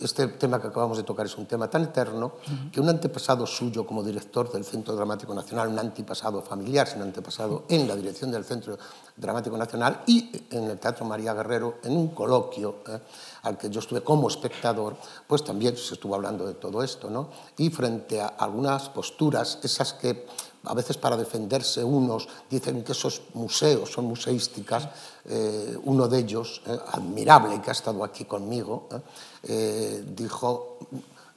[0.00, 2.34] este tema que acabamos de tocar es un tema tan eterno
[2.70, 7.64] que un antepasado suyo como director del Centro Dramático Nacional, un antepasado familiar, sino antepasado
[7.68, 8.78] en la dirección del Centro
[9.16, 12.98] Dramático Nacional y en el Teatro María Guerrero, en un coloquio eh,
[13.42, 17.30] al que yo estuve como espectador, pues también se estuvo hablando de todo esto, ¿no?
[17.56, 20.26] Y frente a algunas posturas, esas que
[20.64, 24.88] a veces para defenderse unos dicen que esos museos son museísticas,
[25.24, 29.00] eh, uno de ellos, eh, admirable, que ha estado aquí conmigo, eh,
[29.42, 30.78] dijo,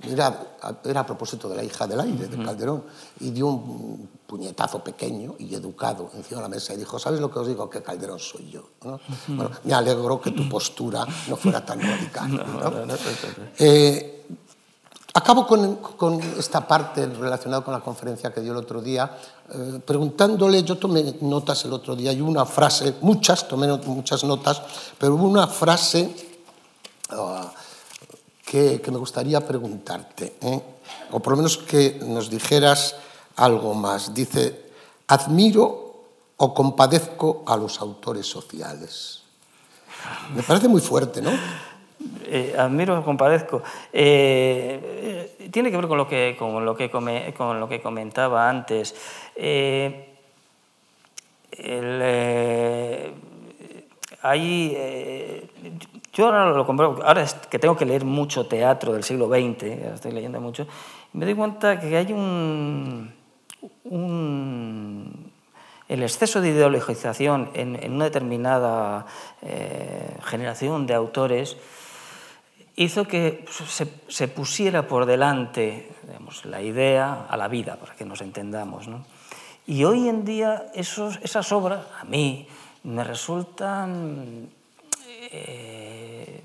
[0.05, 0.33] mirad,
[0.83, 2.83] era a propósito de la hija del aire, de Calderón,
[3.19, 7.29] y dio un puñetazo pequeño y educado encima de la mesa y dijo, ¿sabes lo
[7.29, 7.69] que os digo?
[7.69, 8.63] Que Calderón soy yo.
[9.27, 12.45] Bueno, me alegro que tu postura no fuera tan radical.
[15.13, 19.17] Acabo con, esta parte relacionada con la conferencia que dio el otro día,
[19.53, 24.61] eh, preguntándole, yo tomé notas el otro día y una frase, muchas, tomé muchas notas,
[24.97, 26.15] pero hubo una frase
[27.09, 27.51] ah,
[28.51, 30.61] que, me gustaría preguntarte, ¿eh?
[31.11, 32.97] o por lo menos que nos dijeras
[33.37, 34.13] algo más.
[34.13, 34.67] Dice,
[35.07, 36.03] admiro
[36.35, 39.23] o compadezco a los autores sociales.
[40.35, 41.31] Me parece muy fuerte, ¿no?
[42.25, 43.63] Eh, admiro, compadezco.
[43.93, 48.93] Eh, tiene que ver con lo que, con lo que, con lo que comentaba antes.
[56.13, 60.11] Yo ahora lo compro, ahora que tengo que leer mucho teatro del siglo XX, estoy
[60.11, 60.67] leyendo mucho,
[61.13, 63.11] me doy cuenta que hay un,
[63.85, 65.31] un
[65.87, 69.05] el exceso de ideologización en, en una determinada
[70.23, 71.57] generación de autores
[72.75, 73.45] hizo que
[74.07, 75.89] se, pusiera por delante
[76.45, 78.87] la idea a la vida, para que nos entendamos.
[79.67, 82.47] Y hoy en día esos, esas obras, a mí,
[82.83, 84.49] me resultan
[85.31, 86.41] eh,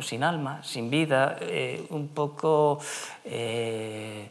[0.00, 2.78] sin alma, sin vida, eh, un poco
[3.24, 4.30] eh,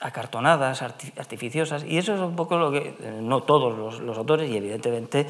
[0.00, 5.26] acartonadas, artificiosas, y eso es un poco lo que, no todos los, autores, y evidentemente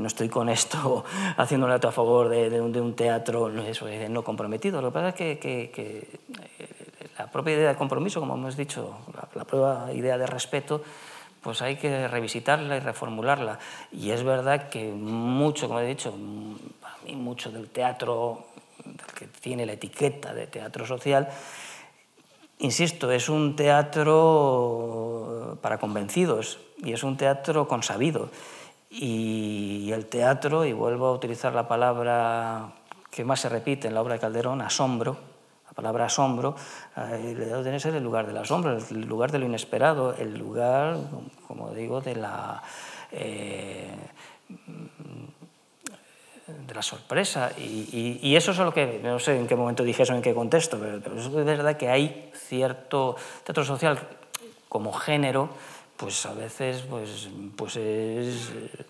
[0.00, 1.04] no estoy con esto
[1.36, 4.80] haciendo un acto a favor de, un, teatro no comprometido.
[4.82, 6.78] Lo que pasa es que, eh,
[7.18, 8.96] la propia idea de compromiso, como hemos dicho,
[9.34, 10.82] la, prueba idea de respeto,
[11.42, 13.58] pues hay que revisitarla y reformularla.
[13.92, 16.14] Y es verdad que mucho, como he dicho,
[16.80, 18.46] para mí mucho del teatro
[19.14, 21.28] que tiene la etiqueta de teatro social,
[22.58, 28.30] insisto, es un teatro para convencidos y es un teatro consabido.
[28.90, 32.72] Y el teatro, y vuelvo a utilizar la palabra
[33.10, 35.29] que más se repite en la obra de Calderón, asombro,
[35.80, 36.54] palabra asombro,
[36.94, 40.98] eh, debe ser el lugar del asombro, el lugar de lo inesperado, el lugar,
[41.48, 42.62] como digo, de la,
[43.12, 43.88] eh,
[46.46, 47.52] de la sorpresa.
[47.56, 50.78] Y, eso es lo que, no sé en qué momento dije eso, en qué contexto,
[50.78, 53.98] pero, pero es verdad que hay cierto teatro social
[54.68, 55.48] como género
[56.00, 58.34] pues a veces pues, pues es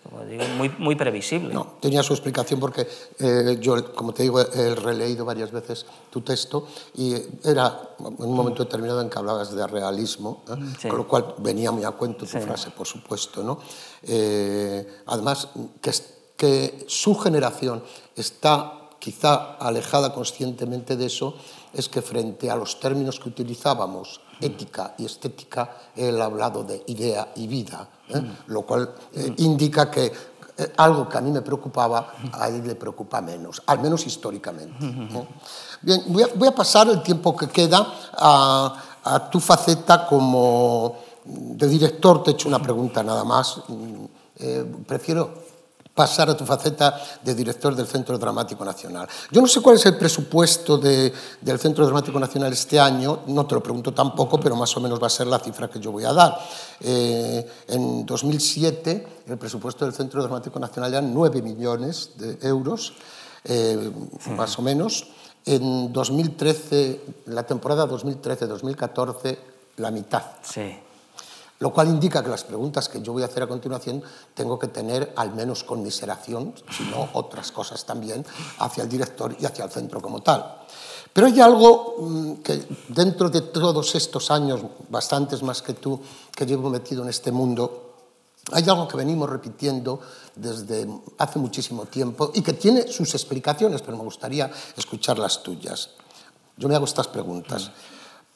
[0.01, 1.53] como digo, muy, muy previsible.
[1.53, 2.87] No, tenía su explicación porque
[3.19, 8.33] eh, yo, como te digo, he releído varias veces tu texto y era en un
[8.33, 10.87] momento determinado en que hablabas de realismo, ¿eh?
[10.87, 13.43] con lo cual venía muy a cuento tu frase, por supuesto.
[13.43, 13.59] ¿no?
[14.03, 15.49] Eh, además,
[15.81, 15.91] que,
[16.37, 17.83] que su generación
[18.15, 21.35] está quizá alejada conscientemente de eso,
[21.73, 26.83] es que frente a los términos que utilizábamos, ética y estética, él ha hablado de
[26.87, 28.19] idea y vida, ¿eh?
[28.19, 28.35] mm.
[28.47, 30.05] lo cual eh, indica que
[30.57, 34.75] eh, algo que a mí me preocupaba, a él le preocupa menos, al menos históricamente.
[35.81, 42.23] Bien, voy a, pasar el tiempo que queda a, a tu faceta como de director.
[42.23, 43.61] Te he hecho una pregunta nada más.
[43.67, 45.50] Mm, prefiero
[45.93, 49.07] pasar a tu faceta de director del Centro Dramático Nacional.
[49.29, 53.55] Yo no sé cuál es el presupuesto del Centro Dramático Nacional este año, no te
[53.55, 56.05] lo pregunto tampoco, pero más o menos va a ser la cifra que yo voy
[56.05, 56.37] a dar.
[56.79, 62.93] Eh, en 2007 el presupuesto del Centro Dramático Nacional era 9 millones de euros,
[63.43, 63.91] eh,
[64.35, 65.07] más o menos.
[65.45, 69.37] En 2013, la temporada 2013-2014,
[69.77, 70.23] la mitad.
[70.43, 70.75] Sí
[71.61, 74.01] lo cual indica que las preguntas que yo voy a hacer a continuación
[74.33, 78.25] tengo que tener al menos conmiseración, si no otras cosas también,
[78.57, 80.65] hacia el director y hacia el centro como tal.
[81.13, 86.01] Pero hay algo mm, que dentro de todos estos años, bastantes más que tú,
[86.35, 87.93] que llevo metido en este mundo,
[88.51, 89.99] hay algo que venimos repitiendo
[90.35, 90.87] desde
[91.19, 95.91] hace muchísimo tiempo y que tiene sus explicaciones, pero me gustaría escuchar las tuyas.
[96.57, 97.69] Yo me hago estas preguntas.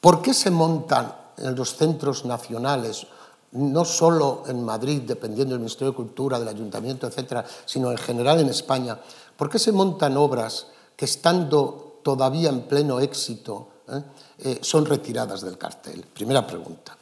[0.00, 3.08] ¿Por qué se montan en los centros nacionales
[3.52, 8.40] no solo en Madrid, dependiendo del Ministerio de Cultura, del Ayuntamiento, etcétera, sino en general
[8.40, 8.98] en España,
[9.36, 14.02] ¿por qué se montan obras que estando todavía en pleno éxito eh,
[14.38, 16.04] eh, son retiradas del cartel?
[16.12, 16.96] Primera pregunta.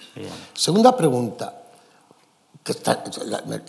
[0.54, 1.62] Segunda pregunta,
[2.62, 3.04] que está,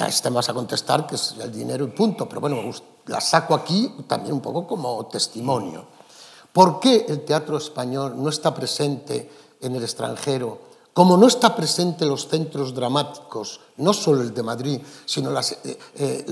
[0.07, 2.61] esta vas a contestar, que es el dinero y punto, pero bueno,
[3.07, 5.85] la saco aquí también un poco como testimonio.
[6.53, 10.59] ¿Por qué el teatro español no está presente en el extranjero
[10.95, 15.51] como no está presente en los centros dramáticos, no solo el de Madrid, sino las,
[15.51, 16.25] eh, eh,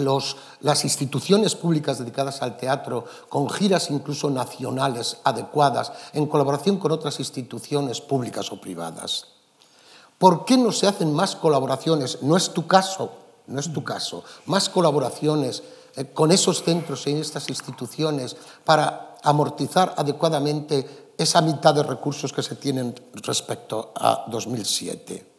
[0.61, 7.19] las instituciones públicas dedicadas al teatro, con giras incluso nacionales adecuadas, en colaboración con otras
[7.19, 9.25] instituciones públicas o privadas.
[10.17, 12.19] ¿Por qué no se hacen más colaboraciones?
[12.21, 13.11] No es tu caso,
[13.47, 14.23] no es tu caso.
[14.45, 15.61] Más colaboraciones
[15.97, 22.43] eh, con esos centros y estas instituciones para amortizar adecuadamente esa mitad de recursos que
[22.43, 25.33] se tienen respecto a 2007.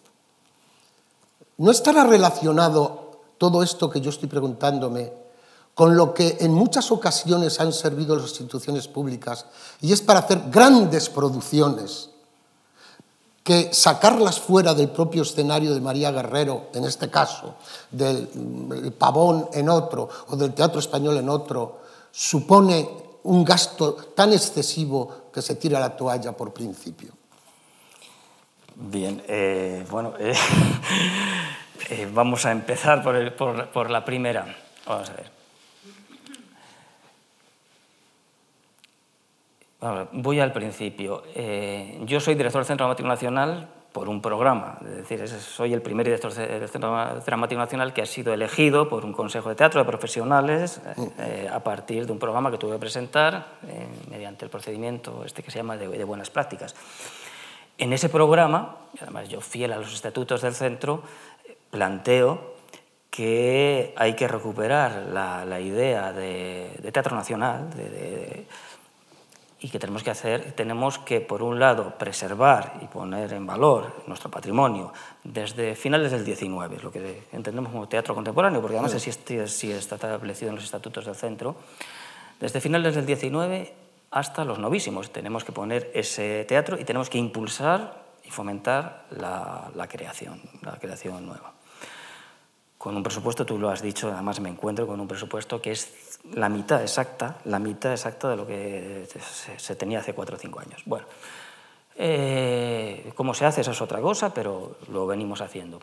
[1.58, 5.12] ¿No estará relacionado todo esto que yo estoy preguntándome
[5.74, 9.46] con lo que en muchas ocasiones han servido las instituciones públicas
[9.80, 12.10] y es para hacer grandes producciones
[13.42, 17.56] que sacarlas fuera del propio escenario de María Guerrero, en este caso,
[17.90, 22.88] del Pavón en otro o del Teatro Español en otro, supone
[23.24, 27.12] un gasto tan excesivo que se tira la toalla por principio?
[28.76, 30.32] Bien, eh, bueno, eh,
[31.90, 34.56] eh, vamos a empezar por, la primera.
[34.86, 35.34] Vamos a ver.
[40.12, 41.24] voy al principio.
[42.06, 44.76] yo soy director del Centro Dramático Nacional por un programa.
[44.84, 49.04] Es decir, soy el primer director del Centro Dramático Nacional que ha sido elegido por
[49.04, 50.80] un consejo de teatro de profesionales
[51.20, 55.44] eh, a partir de un programa que tuve que presentar eh, mediante el procedimiento este
[55.44, 56.74] que se llama de, buenas prácticas.
[57.78, 61.04] En ese programa, además yo fiel a los estatutos del centro,
[61.70, 62.56] planteo
[63.10, 68.44] que hay que recuperar la, idea de, teatro nacional, de
[69.64, 74.02] y que tenemos que hacer, tenemos que, por un lado, preservar y poner en valor
[74.06, 74.92] nuestro patrimonio
[75.22, 79.38] desde finales del XIX, lo que entendemos como teatro contemporáneo, porque además sí.
[79.38, 81.56] así, está establecido en los estatutos del centro,
[82.38, 83.70] desde finales del XIX
[84.10, 85.10] hasta los novísimos.
[85.10, 90.72] Tenemos que poner ese teatro y tenemos que impulsar y fomentar la, la creación, la
[90.72, 91.54] creación nueva.
[92.76, 96.13] con un presupuesto, tú lo has dicho, además me encuentro con un presupuesto que es
[96.32, 99.06] la mitad exacta, la mitad exacta de lo que
[99.56, 100.82] se, tenía hace cuatro o cinco años.
[100.86, 101.06] Bueno,
[101.96, 105.80] eh, cómo se hace, esa es otra cosa, pero lo venimos haciendo.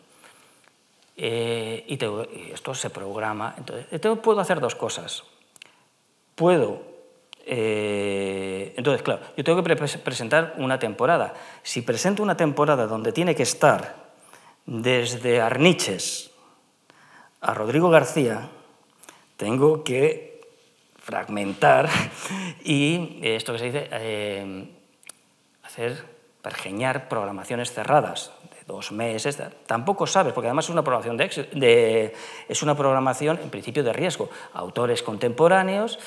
[1.16, 3.54] Eh, y, esto se programa.
[3.56, 5.22] Entonces, entonces, puedo hacer dos cosas.
[6.34, 6.92] Puedo
[7.44, 11.34] eh, entonces, claro, yo tengo que presentar una temporada.
[11.62, 14.12] Si presento una temporada donde tiene que estar
[14.64, 16.30] desde Arniches
[17.40, 18.48] a Rodrigo García,
[19.36, 20.31] tengo que
[21.02, 21.88] fragmentar
[22.64, 24.64] y esto que se dice, eh,
[25.64, 26.04] hacer,
[26.40, 29.42] pergeñar programaciones cerradas de dos meses.
[29.66, 32.14] Tampoco sabes, porque además es una programación, de,
[32.48, 34.30] es una programación en principio de riesgo.
[34.54, 35.98] Autores contemporáneos.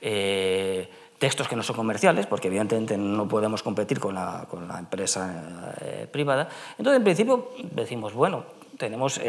[0.00, 0.88] Eh,
[1.18, 5.76] textos que no son comerciales, porque evidentemente no podemos competir con la, con la empresa
[5.80, 6.48] eh, privada.
[6.76, 8.44] Entonces, en principio, decimos, bueno,
[8.82, 9.20] tenemos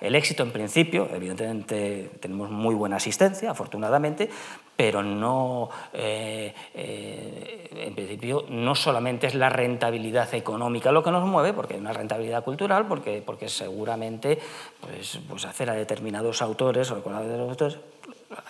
[0.00, 4.28] el éxito en principio, evidentemente tenemos muy buena asistencia, afortunadamente,
[4.74, 11.52] pero no, eh, en principio no solamente es la rentabilidad económica lo que nos mueve,
[11.52, 14.40] porque hay una rentabilidad cultural, porque, porque seguramente
[14.80, 17.78] pues, pues hacer a determinados autores o autores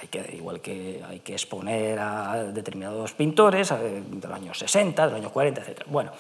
[0.01, 5.11] hay que, igual que hay que exponer a determinados pintores de los años 60, de
[5.11, 5.83] los años 40, etc.
[5.87, 6.13] Bueno,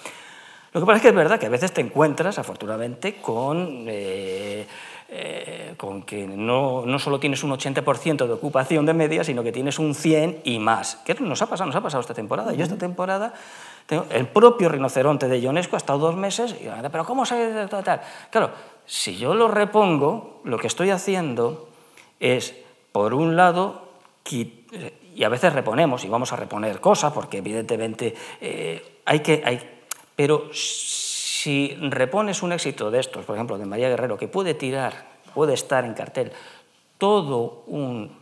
[0.74, 4.66] lo que pasa es que es verdad que a veces te encuentras, afortunadamente, con, eh,
[5.08, 9.52] eh, con que no, no, solo tienes un 80% de ocupación de media, sino que
[9.52, 10.96] tienes un 100 y más.
[11.04, 11.68] ¿Qué nos ha pasado?
[11.68, 12.52] Nos ha pasado esta temporada.
[12.54, 13.34] Yo esta temporada,
[13.86, 18.00] tengo, el propio rinoceronte de Ionesco ha estado dos meses, y, pero ¿cómo se tal?
[18.30, 18.50] Claro,
[18.84, 21.68] si yo lo repongo, lo que estoy haciendo
[22.18, 22.52] es
[22.90, 23.90] por un lado,
[24.28, 29.40] y a veces reponemos, y vamos a reponer cosas, porque evidentemente eh, hay que...
[29.46, 29.70] Hay,
[30.16, 35.06] pero si repones un éxito de estos, por ejemplo, de María Guerrero, que puede tirar,
[35.34, 36.32] puede estar en cartel
[36.98, 38.16] todo un,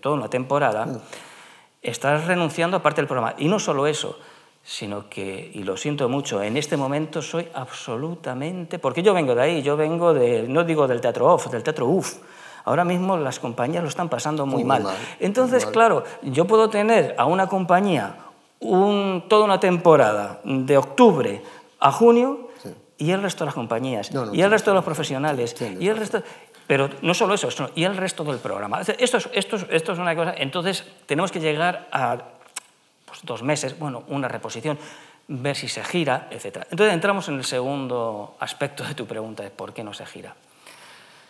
[0.00, 0.88] toda una temporada,
[1.82, 3.34] estás renunciando a parte del programa.
[3.38, 4.18] Y no solo eso,
[4.64, 9.42] sino que, y lo siento mucho, en este momento soy absolutamente, porque yo vengo de
[9.42, 12.16] ahí, yo vengo de, no digo del teatro off, del teatro UF,
[12.66, 14.84] Ahora mismo las compañías lo están pasando muy, mal.
[15.20, 18.16] Entonces, claro, yo puedo tener a una compañía
[19.28, 21.42] toda una temporada de octubre
[21.80, 22.50] a junio
[22.98, 26.22] y el resto de las compañías, y el resto de los profesionales, y el resto...
[26.66, 28.80] Pero no solo eso, y el resto del programa.
[28.80, 30.34] Esto es, esto, esto es una cosa.
[30.36, 32.18] Entonces, tenemos que llegar a
[33.04, 34.76] pues, dos meses, bueno, una reposición,
[35.28, 36.66] ver si se gira, etc.
[36.70, 40.34] Entonces, entramos en el segundo aspecto de tu pregunta, de por qué no se gira.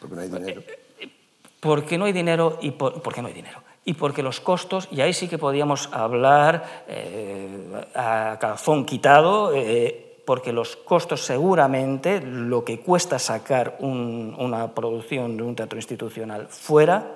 [0.01, 0.62] Porque no hay dinero.
[1.01, 1.12] Eh,
[1.61, 3.61] porque no hay dinero y por, porque no hay dinero.
[3.87, 7.49] Y porque los costos, y ahí sí que podíamos hablar eh,
[7.95, 15.45] a calzón quitado, eh, porque los costos seguramente, lo que cuesta sacar una producción de
[15.45, 17.07] un teatro institucional fuera,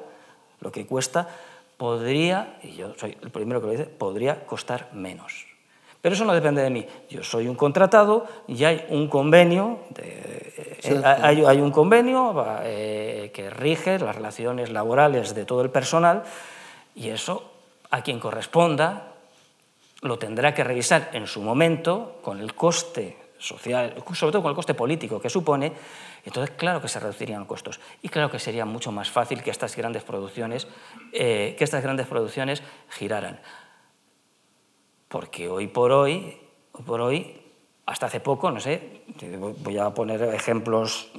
[0.61, 1.29] lo que cuesta,
[1.77, 5.47] podría, y yo soy el primero que lo dice, podría costar menos.
[6.01, 6.87] Pero eso no depende de mí.
[7.11, 13.99] Yo soy un contratado y hay un convenio, eh, hay, un convenio eh, que rige
[13.99, 16.23] las relaciones laborales de todo el personal
[16.95, 17.53] y eso
[17.91, 19.15] a quien corresponda
[20.03, 24.57] lo tendrá que revisar en su momento con el coste social, sobre todo con el
[24.57, 25.73] coste político que supone,
[26.25, 27.81] entonces claro que se reducirían costos.
[28.03, 30.69] Y claro que sería mucho más fácil que estas grandes producciones,
[31.13, 33.41] eh, que estas grandes producciones giraran.
[35.09, 36.39] Porque hoy por hoy,
[36.87, 37.41] por hoy,
[37.87, 39.03] hasta hace poco, no sé,
[39.39, 41.11] voy a poner ejemplos,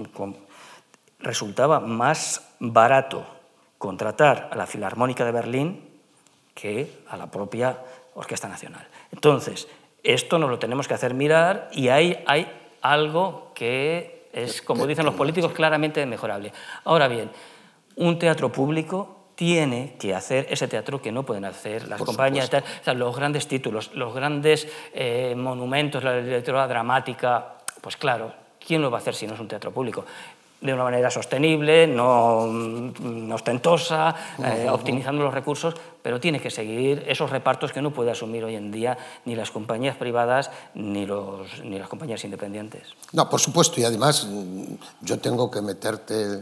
[1.19, 3.40] resultaba más barato
[3.81, 5.89] contratar a la Filarmónica de Berlín
[6.53, 7.79] que a la propia
[8.13, 8.87] Orquesta Nacional.
[9.11, 9.67] Entonces,
[10.03, 12.47] esto nos lo tenemos que hacer mirar y ahí hay
[12.83, 16.53] algo que es, como dicen los políticos, claramente mejorable.
[16.83, 17.31] Ahora bien,
[17.95, 22.51] un teatro público tiene que hacer ese teatro que no pueden hacer las compañías,
[22.85, 28.31] los grandes títulos, los grandes eh, monumentos, la literatura dramática, pues claro,
[28.63, 30.05] ¿quién lo va a hacer si no es un teatro público?
[30.61, 32.47] De una manera sostenible, no,
[33.33, 38.43] ostentosa, eh, optimizando los recursos, pero tiene que seguir esos repartos que no puede asumir
[38.43, 42.83] hoy en día ni las compañías privadas ni, los, ni las compañías independientes.
[43.13, 46.41] No, por supuesto, y además mm, yo tengo que meterte...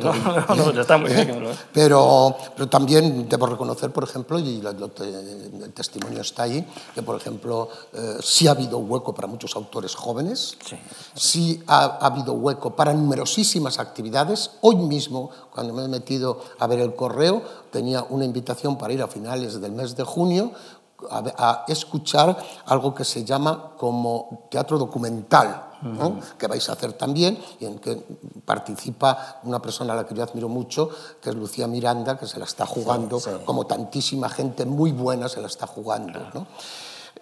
[0.00, 1.46] no, no, está muy bien.
[1.72, 7.68] pero, pero también debo reconocer, por ejemplo, y el testimonio está ahí, que, por ejemplo,
[7.92, 10.76] eh, sí ha habido hueco para muchos autores jóvenes, sí,
[11.14, 14.52] sí ha, ha habido hueco para numerosísimos actividades.
[14.60, 18.95] Hoy mismo, cuando me he metido a ver el correo, tenía una invitación para ir
[19.02, 20.52] a finales del mes de junio
[21.10, 22.36] a, escuchar
[22.66, 25.62] algo que se llama como teatro documental.
[26.38, 28.02] que vais a hacer también y en que
[28.44, 30.88] participa una persona a la que yo admiro mucho,
[31.20, 35.40] que es Lucía Miranda, que se la está jugando, como tantísima gente muy buena se
[35.40, 36.18] la está jugando.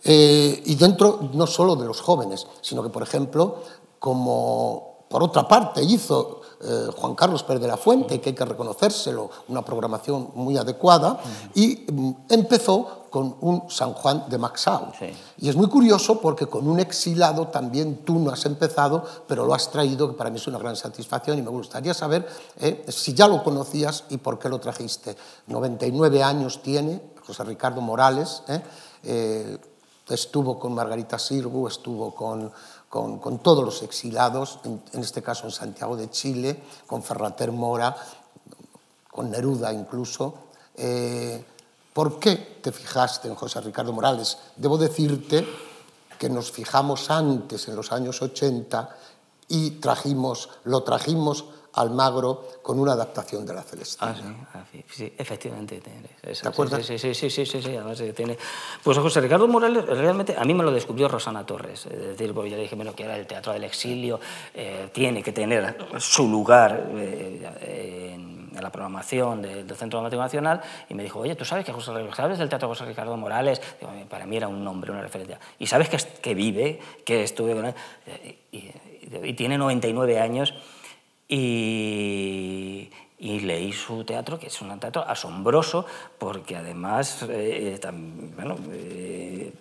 [0.04, 3.60] Eh, y dentro no solo de los jóvenes, sino que, por ejemplo,
[3.98, 8.44] como por otra parte hizo eh, Juan Carlos Pérez de la Fuente, que hay que
[8.44, 11.18] reconocérselo, una programación muy adecuada,
[11.54, 14.88] y mm, empezó con un San Juan de Maxau.
[15.38, 19.54] Y es muy curioso porque con un exilado también tú no has empezado, pero lo
[19.54, 22.26] has traído, que para mí es una gran satisfacción y me gustaría saber
[22.58, 25.16] eh, si ya lo conocías y por qué lo trajiste.
[25.46, 28.42] 99 años tiene José Ricardo Morales,
[29.04, 29.58] eh,
[30.08, 32.52] estuvo con Margarita Sirgu, estuvo con
[32.94, 37.96] con, todos los exilados, en, este caso en Santiago de Chile, con Ferrater Mora,
[39.10, 40.34] con Neruda incluso.
[40.76, 41.44] Eh,
[41.92, 44.38] ¿Por qué te fijaste en José Ricardo Morales?
[44.54, 45.44] Debo decirte
[46.20, 48.96] que nos fijamos antes, en los años 80,
[49.48, 54.12] y trajimos, lo trajimos Almagro con una adaptación de la Celestina.
[54.12, 55.80] Ah, sí, ah, sí, efectivamente.
[55.80, 56.86] ¿Te acuerdas?
[56.86, 58.38] Sí, sí, sí, sí, sí, sí, además tiene...
[58.82, 62.50] Pues José Ricardo Morales, realmente, a mí me lo descubrió Rosana Torres, es decir, porque
[62.50, 64.20] yo le dije, bueno, que era el teatro del exilio,
[64.54, 70.94] eh, tiene que tener su lugar eh, en, la programación del Centro Dramático Nacional, y
[70.94, 73.60] me dijo, oye, ¿tú sabes que José, sabes del teatro José Ricardo Morales?
[74.08, 75.40] para mí era un nombre, una referencia.
[75.58, 77.74] ¿Y sabes que, que vive, que estuve con él?
[78.52, 78.70] y,
[79.22, 80.54] y tiene 99 años
[81.28, 85.86] y, leí su teatro, que es un teatro asombroso,
[86.18, 87.78] porque además, eh,
[88.36, 89.52] bueno, eh,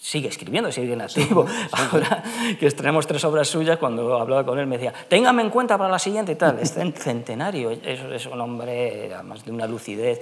[0.00, 1.46] sigue escribiendo, sigue en activo.
[1.72, 2.22] Ahora
[2.58, 5.90] que estrenamos tres obras suyas, cuando hablaba con él me decía, téngame en cuenta para
[5.90, 6.58] la siguiente y tal.
[6.62, 10.20] Es centenario, es, es un hombre además de una lucidez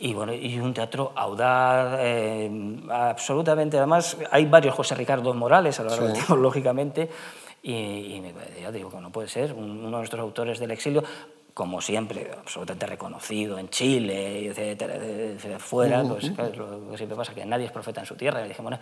[0.00, 2.50] y, bueno, y un teatro audaz, eh,
[2.88, 3.78] absolutamente.
[3.78, 7.10] Además, hay varios José Ricardo Morales a lo largo del tiempo, lógicamente.
[7.62, 11.02] Y, me, ya digo que no puede ser, uno de nuestros autores del exilio,
[11.58, 17.44] como siempre, absolutamente reconocido en Chile, etcétera, etcétera fuera, pues lo que siempre pasa que
[17.44, 18.44] nadie es profeta en su tierra.
[18.44, 18.78] Y dije, bueno,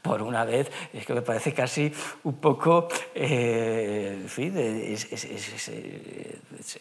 [0.00, 5.68] por una vez, es que me parece casi un poco, eh, en fin, es, es,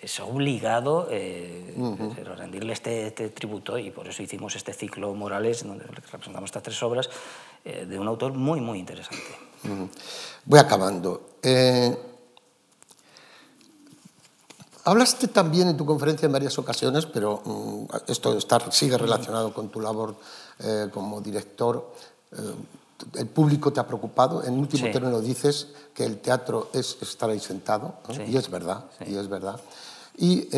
[0.04, 1.74] es, obligado eh,
[2.38, 6.84] rendirle este, este, tributo y por eso hicimos este ciclo Morales, donde representamos estas tres
[6.84, 7.10] obras,
[7.66, 9.50] eh, de un autor muy, muy interesante.
[10.50, 11.38] Voy acabando.
[11.44, 11.96] Eh,
[14.84, 19.70] hablaste también en tu conferencia en varias ocasiones, pero mm, esto está, sigue relacionado con
[19.70, 20.16] tu labor
[20.58, 21.94] eh, como director.
[22.32, 22.56] Eh,
[23.20, 24.44] el público te ha preocupado.
[24.44, 29.18] En último término dices que el teatro es estar ahí sentado, y es verdad, y
[29.18, 29.62] es verdad.
[30.18, 30.50] Y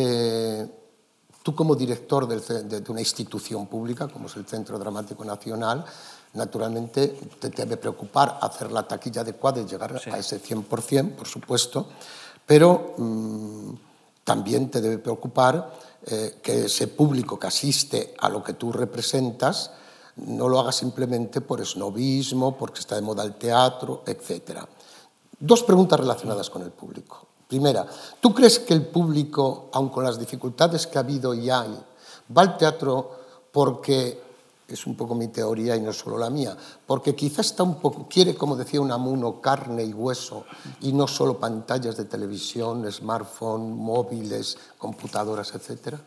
[1.43, 5.83] tú como director de, una institución pública, como es el Centro Dramático Nacional,
[6.33, 7.09] Naturalmente
[7.39, 11.87] te debe preocupar hacer la taquilla adecuada y llegar a ese 100%, por supuesto,
[12.45, 13.73] pero mm,
[14.23, 15.73] también te debe preocupar
[16.05, 19.71] eh, que ese público que asiste a lo que tú representas
[20.15, 24.59] no lo haga simplemente por esnovismo, porque está de moda el teatro, etc.
[25.39, 27.27] Dos preguntas relacionadas con el público.
[27.47, 27.85] Primera,
[28.19, 31.77] ¿tú crees que el público, aun con las dificultades que ha habido y hay,
[32.35, 33.11] va al teatro
[33.51, 34.30] porque
[34.73, 36.55] es un poco mi teoría y no solo la mía,
[36.85, 40.45] porque quizá está un poco, quiere, como decía Unamuno, carne y hueso
[40.81, 45.99] y no solo pantallas de televisión, smartphone, móviles, computadoras, etcétera.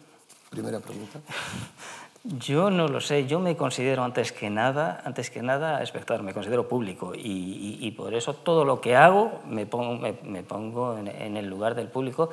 [0.50, 1.20] Primera pregunta.
[2.24, 6.32] Yo no lo sé, yo me considero antes que nada, antes que nada espectador, me
[6.32, 11.46] considero público y, por eso todo lo que hago me pongo, me, pongo en, el
[11.46, 12.30] lugar del público,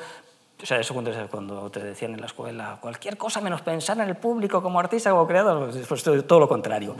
[0.61, 4.07] o sea, eso cuando, cuando te decían en la escuela, cualquier cosa menos pensar en
[4.07, 6.95] el público como artista, como creador, pues todo lo contrario.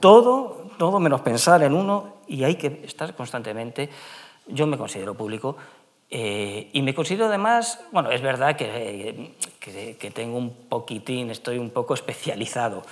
[0.00, 3.88] Todo, todo menos pensar en uno y hay que estar constantemente.
[4.46, 5.56] Yo me considero público
[6.10, 11.70] eh, y me considero además, bueno, es verdad que, que, tengo un poquitín, estoy un
[11.70, 12.82] poco especializado,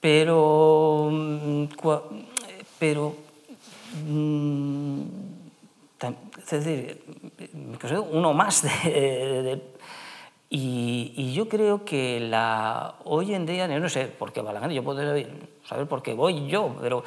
[0.00, 1.64] pero, mm,
[2.78, 3.14] pero
[4.06, 5.00] mm,
[6.52, 7.04] es decir,
[8.10, 8.64] uno más
[10.50, 14.74] y, yo creo que la, hoy en día, no sé por qué va la gente,
[14.74, 14.98] yo puedo
[15.64, 17.04] saber por qué voy yo, pero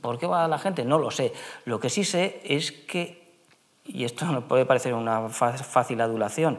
[0.00, 1.32] por qué va la gente no lo sé.
[1.66, 3.30] Lo que sí sé es que,
[3.86, 6.58] y esto me puede parecer una fácil adulación,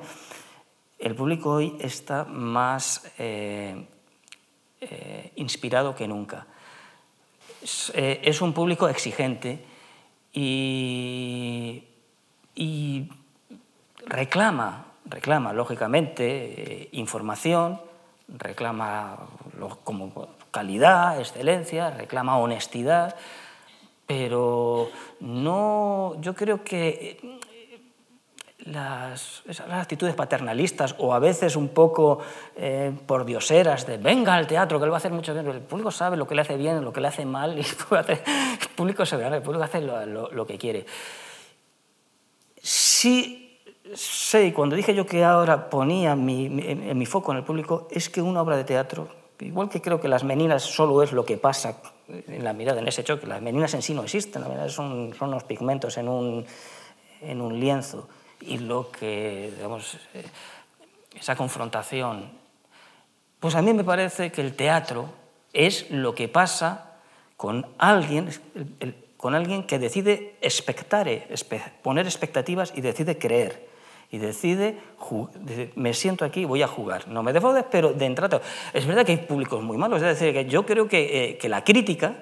[1.00, 3.88] el público hoy está más eh,
[4.80, 6.48] eh, inspirado que nunca.
[7.62, 9.66] Es, eh, es un público exigente
[10.32, 11.84] y,
[12.56, 13.10] y
[14.06, 17.80] reclama, reclama lógicamente eh, información,
[18.28, 19.18] reclama
[19.84, 23.16] como calidad, excelencia, reclama honestidad,
[24.08, 24.90] pero
[25.20, 27.40] no, yo creo que
[28.66, 32.20] las, actitudes paternalistas o a veces un poco
[32.56, 35.48] eh, por dioseras de venga al teatro que lo va a hacer mucho bien.
[35.48, 38.70] El público sabe lo que le hace bien, lo que le hace mal y el
[38.76, 40.86] público sabe, el público hace lo, que quiere.
[42.62, 43.60] Sí
[43.96, 48.22] sé, cuando dije yo que ahora ponía mi, mi, foco en el público, es que
[48.22, 49.10] una obra de teatro,
[49.40, 52.88] igual que creo que las meninas solo es lo que pasa en la mirada, en
[52.88, 56.46] ese choque, las meninas en sí no existen, son, son unos pigmentos en un,
[57.22, 58.08] en un lienzo
[58.42, 59.98] y lo que, digamos,
[61.20, 62.30] esa confrontación.
[63.40, 65.10] Pues a mí me parece que el teatro
[65.54, 66.94] es lo que pasa
[67.38, 68.30] con alguien,
[69.22, 71.28] con alguien que decide expectare,
[71.84, 73.70] poner expectativas y decide creer.
[74.10, 74.80] Y decide,
[75.76, 77.08] me siento aquí, voy a jugar.
[77.08, 78.42] No me defraudes, pero de entrada.
[78.74, 81.48] Es verdad que hay públicos muy malos, es decir, que yo creo que, eh, que
[81.48, 82.16] la crítica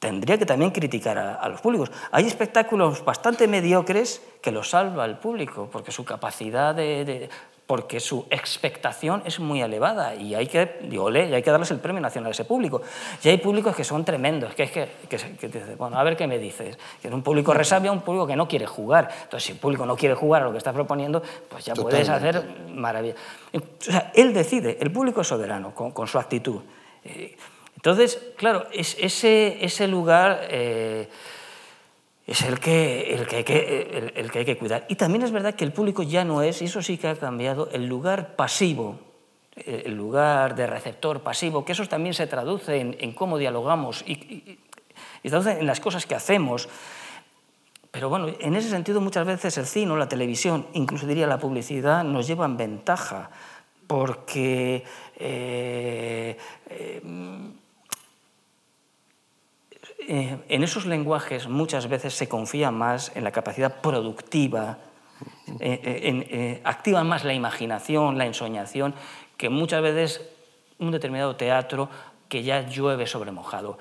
[0.00, 1.92] tendría que también criticar a, los públicos.
[2.10, 7.28] Hay espectáculos bastante mediocres que los salva el público, porque su capacidad de,
[7.70, 11.78] porque su expectación es muy elevada y hay que, digo, y hay que darles el
[11.78, 12.82] premio nacional a ese público.
[13.22, 16.40] Y hay públicos que son tremendos, que es que, que, bueno, a ver qué me
[16.40, 19.08] dices, que es un público resabia, un público que no quiere jugar.
[19.22, 22.08] Entonces, si el público no quiere jugar a lo que estás proponiendo, pues ya puedes
[22.08, 22.42] hacer
[22.74, 23.14] maravilla.
[23.54, 26.62] O sea, él decide, el público es soberano con, con su actitud.
[27.04, 27.36] Eh,
[27.76, 31.08] entonces, claro, es, ese, ese lugar eh,
[32.30, 34.86] es el que, el, que hay que, el, que hay que cuidar.
[34.88, 37.16] Y también es verdad que el público ya no es, y eso sí que ha
[37.16, 39.00] cambiado, el lugar pasivo,
[39.56, 44.12] eh, el lugar de receptor pasivo, que eso también se traduce en, cómo dialogamos y,
[44.12, 44.58] y,
[45.24, 46.68] y, traduce en las cosas que hacemos.
[47.90, 52.04] Pero bueno, en ese sentido muchas veces el cine, la televisión, incluso diría la publicidad,
[52.04, 53.30] nos llevan ventaja,
[53.88, 54.84] porque
[55.16, 56.36] eh,
[56.68, 57.02] eh,
[60.12, 64.78] en esos lenguajes muchas veces se confía más en la capacidad productiva,
[65.60, 65.80] eh,
[66.30, 68.94] eh, activa más la imaginación, la ensoñación,
[69.36, 70.28] que muchas veces
[70.80, 71.88] un determinado teatro
[72.28, 73.78] que ya llueve sobre mojado.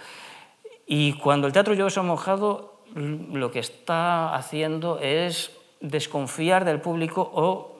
[0.86, 5.52] Y cuando el teatro llueve sobre mojado, lo que está haciendo es
[5.82, 7.76] desconfiar del público o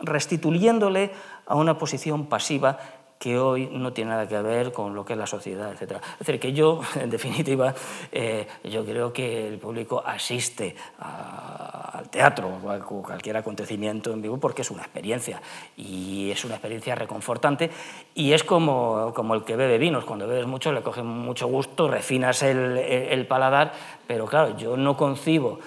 [0.00, 1.12] restituyéndole
[1.46, 2.78] a una posición pasiva
[3.18, 5.98] que hoy no tiene nada que ver con lo que es la sociedad, etc.
[6.12, 7.74] Es decir, que yo, en definitiva,
[8.12, 14.38] eh, yo creo que el público asiste al teatro o a cualquier acontecimiento en vivo
[14.38, 15.40] porque es una experiencia
[15.76, 17.70] y es una experiencia reconfortante
[18.14, 21.88] y es como, como el que bebe vinos, cuando bebes mucho le coge mucho gusto,
[21.88, 23.72] refinas el, el paladar,
[24.06, 25.58] pero claro, yo no concibo,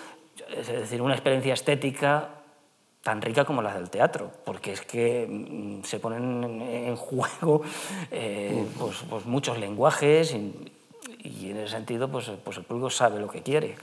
[0.56, 2.39] es decir, una experiencia estética
[3.04, 7.62] tan rica como la del teatro, porque es que mm, se ponen en juego
[8.12, 13.30] eh, pues, pues, muchos lenguajes y, en ese sentido pues, pues el público sabe lo
[13.30, 13.76] que quiere.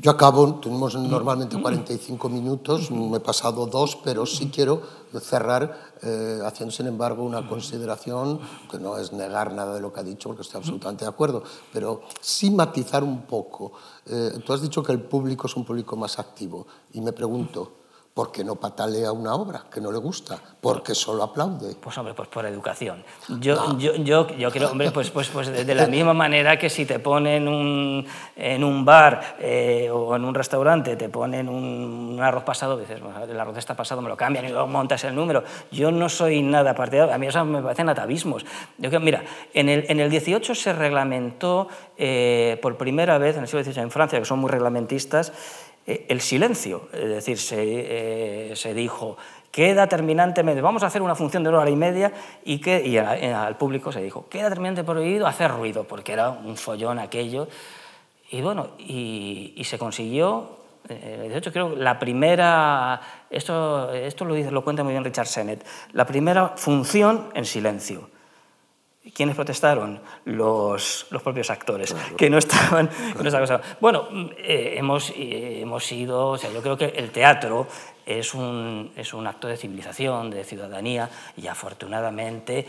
[0.00, 4.80] Yo acabo, tenemos normalmente 45 minutos, me he pasado dos, pero sí quiero
[5.20, 8.38] cerrar eh, haciendo, sin embargo, una consideración
[8.70, 11.42] que no es negar nada de lo que ha dicho, porque estoy absolutamente de acuerdo,
[11.72, 13.72] pero sí matizar un poco.
[14.06, 17.77] Eh, tú has dicho que el público es un público más activo, y me pregunto,
[18.18, 21.76] porque no patalea una obra que no le gusta, porque solo aplaude.
[21.80, 23.04] Pues hombre, pues por educación.
[23.28, 26.84] Yo, yo, yo, yo, creo, hombre, pues, pues, pues de la misma manera que si
[26.84, 28.04] te ponen un,
[28.34, 33.00] en un bar eh, o en un restaurante, te ponen un, arroz pasado, dices,
[33.30, 35.44] el arroz está pasado, me lo cambian y luego montas el número.
[35.70, 38.44] Yo no soy nada partidario, a mí eso me parecen atavismos.
[38.78, 39.22] Yo, mira,
[39.54, 43.80] en el, en el 18 se reglamentó eh, por primera vez, en el siglo XVIII
[43.80, 45.32] en Francia, que son muy reglamentistas,
[45.88, 46.90] eh, el silencio.
[46.92, 49.16] Es decir, se, eh, se, dijo,
[49.50, 52.12] queda terminantemente, vamos a hacer una función de una hora y media
[52.44, 56.58] y, que, y al público se dijo, queda terminantemente prohibido hacer ruido, porque era un
[56.58, 57.48] follón aquello.
[58.30, 60.58] Y bueno, y, se consiguió,
[60.90, 65.26] eh, de hecho creo la primera, esto, esto lo, dice, lo cuenta muy bien Richard
[65.26, 68.10] Sennett, la primera función en silencio.
[69.14, 70.00] ¿Quiénes protestaron?
[70.24, 72.90] Los, los propios actores, que no estaban...
[73.80, 77.66] Bueno, eh, hemos, eh, hemos ido, o sea, yo creo que el teatro
[78.08, 82.66] es un, es un acto de civilización, de ciudadanía, y afortunadamente,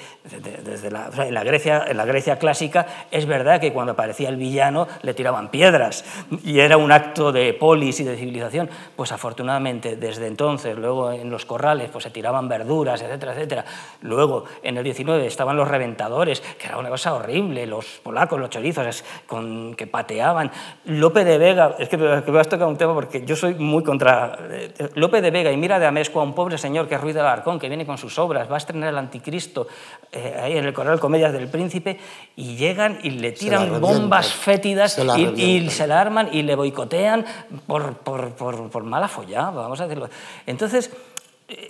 [0.63, 4.35] desde la, en, la Grecia, en la Grecia clásica, es verdad que cuando aparecía el
[4.35, 6.03] villano le tiraban piedras,
[6.43, 11.29] y era un acto de polis y de civilización, pues afortunadamente desde entonces, luego en
[11.29, 13.65] los corrales, pues se tiraban verduras, etcétera, etcétera.
[14.01, 18.49] Luego, en el 19 estaban los reventadores, que era una cosa horrible, los polacos, los
[18.49, 20.51] chorizos, con, que pateaban.
[20.85, 24.37] Lope de Vega, es que me has tocado un tema porque yo soy muy contra...
[24.51, 27.01] Eh, Lope de de Vega y mira de Amesco a un pobre señor que es
[27.01, 29.67] Ruiz del Alarcón, que viene con sus obras, va a estrenar el Anticristo
[30.11, 31.99] eh, ahí en el Correo Comedias del Príncipe,
[32.35, 34.99] y llegan y le tiran bombas fétidas
[35.37, 37.25] y, se la arman y le boicotean
[37.67, 40.09] por, por, por, por mala follada, vamos a decirlo.
[40.45, 40.91] Entonces,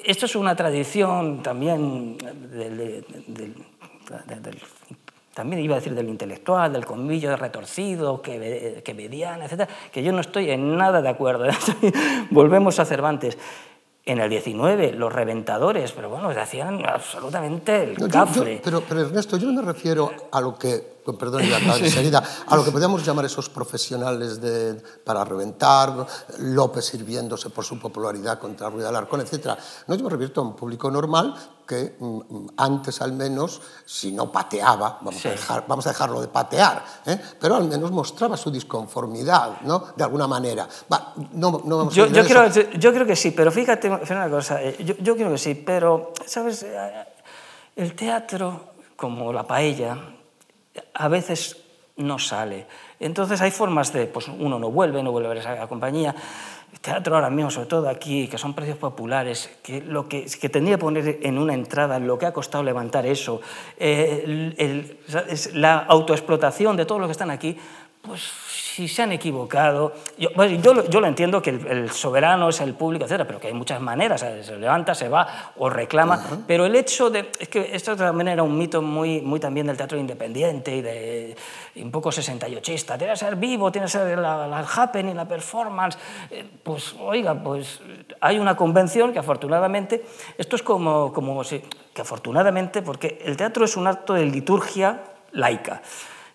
[0.03, 3.05] esto es una tradición también del,
[5.40, 10.12] también iba a decir del intelectual, del comillo retorcido, que, que mediana, etc., que yo
[10.12, 11.46] no estoy en nada de acuerdo.
[12.30, 13.38] Volvemos a Cervantes.
[14.04, 18.60] En el 19, los reventadores, pero bueno, se hacían absolutamente el cafre.
[18.62, 21.43] pero, pero Ernesto, yo no me refiero a lo que perdón,
[21.80, 26.05] enseguida, a lo que podríamos llamar esos profesionales de, para reventar,
[26.39, 29.57] López sirviéndose por su popularidad contra Ruiz de Alarcón, etc.
[29.88, 31.36] No, yo me refiero a un público normal
[31.70, 36.28] que mm, antes al menos, si no pateaba, vamos, a, dejar, vamos a dejarlo de
[36.28, 37.20] patear, ¿eh?
[37.39, 39.86] pero al menos mostraba su disconformidad, ¿no?
[39.95, 40.68] De alguna manera.
[41.34, 44.84] no, no vamos yo, yo, creo, yo, creo, que sí, pero fíjate, una cosa, eh,
[44.84, 46.64] yo, yo creo que sí, pero, ¿sabes?
[46.64, 47.05] Eh,
[47.76, 49.97] el teatro, como la paella,
[50.94, 51.58] a veces
[51.98, 52.66] no sale.
[53.00, 56.16] Entonces hay formas de, pues uno no vuelve, no vuelve a esa compañía.
[56.82, 60.76] Teatro ahora mismo, sobre todo aquí, que son precios populares, que lo que, que tendría
[60.76, 63.42] que poner en una entrada lo que ha costado levantar eso,
[63.78, 64.98] eh,
[65.54, 67.58] la autoexplotación de todos los que están aquí,
[68.02, 70.30] pues si se han equivocado, yo,
[70.89, 74.22] yo, lo entiendo que el, soberano es el público, etcétera, pero que hay muchas maneras,
[74.22, 78.41] se levanta, se va o reclama, pero el hecho de, es que esto también era
[78.41, 81.36] un mito muy, muy también del teatro independiente y, de,
[81.76, 85.97] un poco 68ista, tiene que ser vivo, tiene que ser la, la happening, la performance,
[86.32, 87.82] eh, pues oiga, pues
[88.22, 90.06] hay una convención que afortunadamente,
[90.38, 95.02] esto es como, como que afortunadamente, porque el teatro es un acto de liturgia
[95.34, 95.82] laica.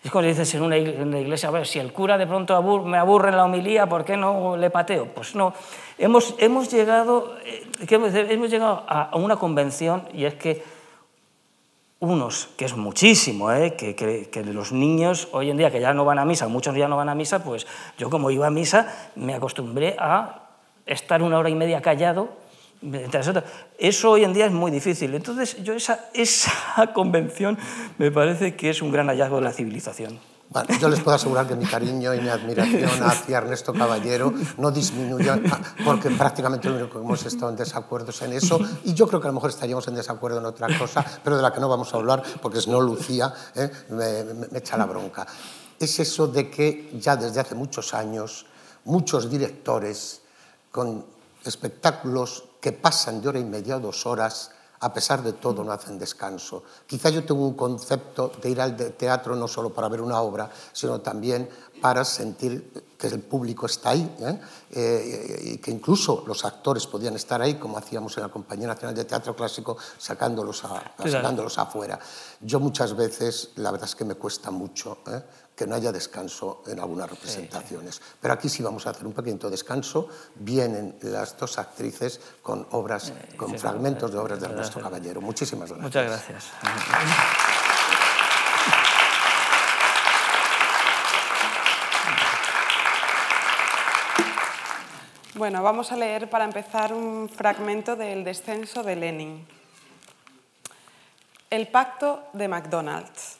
[0.05, 3.29] Es como dices en una, iglesia, a ver, si el cura de pronto me aburre
[3.29, 5.07] en la homilía, ¿por qué no le pateo?
[5.07, 5.51] Pues no.
[5.97, 10.63] Hemos, hemos, llegado, eh, hemos llegado a una convención y es que
[11.99, 13.75] unos, que es muchísimo, ¿eh?
[13.75, 16.75] que, que, que, los niños hoy en día que ya no van a misa, muchos
[16.75, 17.65] ya no van a misa, pues
[17.97, 20.49] yo como iba a misa me acostumbré a
[20.85, 22.29] estar una hora y media callado
[23.77, 25.13] eso hoy en día es muy difícil.
[25.15, 26.51] Entonces, yo esa, esa
[26.93, 27.57] convención
[27.97, 30.19] me parece que es un gran hallazgo de la civilización.
[30.49, 34.69] Bueno, yo les puedo asegurar que mi cariño y mi admiración hacia Ernesto Caballero no
[34.71, 35.31] disminuye,
[35.83, 39.19] porque prácticamente lo único que hemos estado en desacuerdo es en eso, y yo creo
[39.19, 41.67] que a lo mejor estaríamos en desacuerdo en otra cosa, pero de la que no
[41.67, 43.69] vamos a hablar, porque es no Lucía, ¿eh?
[43.89, 45.25] me, me echa la bronca.
[45.79, 48.45] Es eso de que ya desde hace muchos años
[48.85, 50.21] muchos directores
[50.71, 51.05] con
[51.43, 54.49] espectáculos que pasan de hora e media a dos horas
[54.81, 56.65] a pesar de todo non hacen descanso.
[56.89, 60.49] Quizá yo tengo un concepto de ir al teatro no solo para ver una obra,
[60.73, 61.45] sino también
[61.81, 64.39] para sentir que el público está ahí ¿eh?
[64.71, 68.95] Eh, y que incluso los actores podían estar ahí, como hacíamos en la Compañía Nacional
[68.95, 70.63] de Teatro Clásico, sacándolos,
[70.97, 71.99] sacándolos afuera.
[72.41, 74.99] Yo muchas veces, la verdad es que me cuesta mucho.
[75.07, 75.21] ¿eh?
[75.55, 78.01] que no haya descanso en algunas representaciones.
[78.19, 80.09] Pero aquí sí vamos a hacer un pequeño descanso.
[80.35, 85.21] Vienen las dos actrices con obras, con fragmentos de obras de Ernesto Caballero.
[85.21, 85.83] Muchísimas gracias.
[85.83, 87.43] Muchas gracias.
[95.37, 99.45] Bueno, vamos a leer para empezar un fragmento del descenso de Lenin.
[101.49, 103.37] El pacto de McDonald's.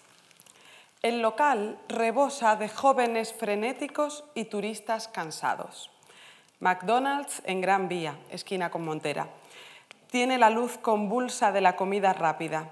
[1.02, 5.90] El local rebosa de jóvenes frenéticos y turistas cansados.
[6.60, 9.30] McDonald's en Gran Vía, esquina con Montera.
[10.12, 12.72] Tiene la luz convulsa de la comida rápida.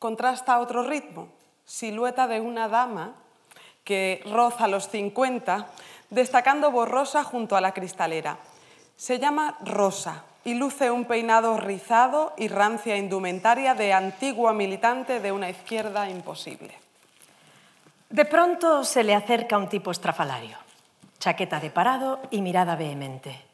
[0.00, 1.28] Contrasta otro ritmo,
[1.64, 3.14] silueta de una dama
[3.84, 5.68] que roza los 50,
[6.10, 8.38] destacando borrosa junto a la cristalera.
[8.96, 15.32] Se llama Rosa y luce un peinado rizado y rancia indumentaria de antigua militante de
[15.32, 16.74] una izquierda imposible.
[18.10, 20.56] De pronto se le acerca un tipo estrafalario,
[21.18, 23.44] chaqueta de parado y mirada vehemente.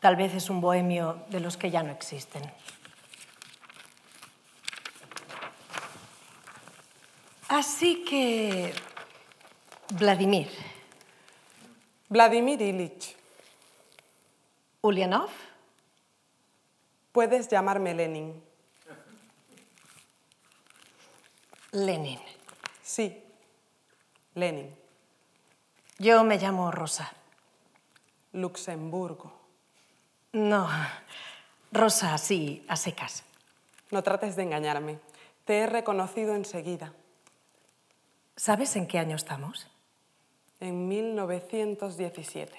[0.00, 2.42] Tal vez es un bohemio de los que ya no existen.
[7.48, 8.72] Así que,
[9.94, 10.48] Vladimir.
[12.08, 13.16] Vladimir Ilich.
[14.82, 15.30] Ulyanov.
[17.12, 18.42] Puedes llamarme Lenin.
[21.72, 22.20] Lenin.
[22.82, 23.22] Sí,
[24.34, 24.74] Lenin.
[25.98, 27.12] Yo me llamo Rosa.
[28.32, 29.32] Luxemburgo.
[30.32, 30.68] No,
[31.72, 33.24] Rosa, sí, a secas.
[33.90, 34.98] No trates de engañarme.
[35.44, 36.92] Te he reconocido enseguida.
[38.36, 39.66] ¿Sabes en qué año estamos?
[40.60, 42.52] En 1917.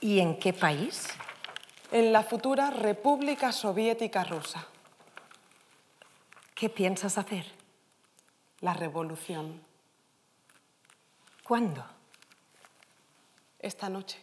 [0.00, 1.08] ¿Y en qué país?
[1.90, 4.66] en la futura República Soviética Rusa.
[6.54, 7.46] ¿Qué piensas hacer?
[8.60, 9.62] La revolución.
[11.42, 11.84] ¿Cuándo?
[13.58, 14.20] Esta noche.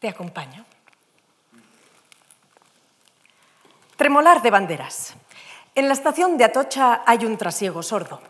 [0.00, 0.64] Te acompaño.
[3.96, 5.14] Tremolar de banderas.
[5.74, 8.20] En la estación de Atocha hay un trasiego sordo,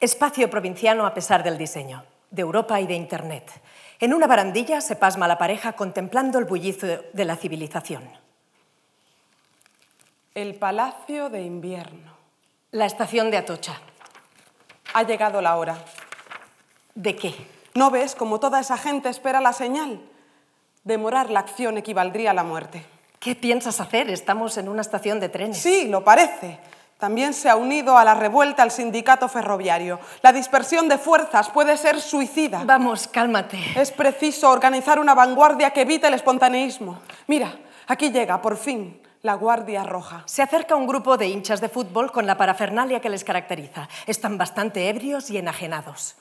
[0.00, 3.50] espacio provinciano a pesar del diseño, de Europa y de Internet.
[4.00, 8.08] En una barandilla se pasma la pareja contemplando el bullizo de la civilización.
[10.34, 12.16] El Palacio de Invierno.
[12.70, 13.78] La estación de Atocha.
[14.94, 15.76] Ha llegado la hora.
[16.94, 17.34] ¿De qué?
[17.74, 20.00] ¿No ves cómo toda esa gente espera la señal?
[20.82, 22.86] Demorar la acción equivaldría a la muerte.
[23.18, 24.08] ¿Qué piensas hacer?
[24.08, 25.58] Estamos en una estación de trenes.
[25.58, 26.58] Sí, lo parece.
[27.00, 29.98] También se ha unido a la revuelta el sindicato ferroviario.
[30.20, 32.62] La dispersión de fuerzas puede ser suicida.
[32.64, 33.58] Vamos, cálmate.
[33.74, 37.00] Es preciso organizar una vanguardia que evite el espontaneísmo.
[37.26, 37.52] Mira,
[37.86, 40.22] aquí llega, por fin, la Guardia Roja.
[40.26, 43.88] Se acerca un grupo de hinchas de fútbol con la parafernalia que les caracteriza.
[44.06, 46.16] Están bastante ebrios y enajenados.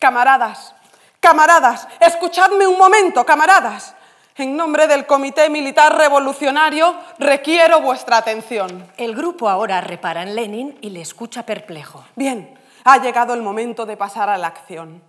[0.00, 0.74] Camaradas,
[1.20, 3.94] camaradas, escuchadme un momento, camaradas.
[4.36, 8.90] En nombre del Comité Militar Revolucionario, requiero vuestra atención.
[8.96, 12.02] El grupo ahora repara en Lenin y le escucha perplejo.
[12.16, 15.02] Bien, ha llegado el momento de pasar a la acción.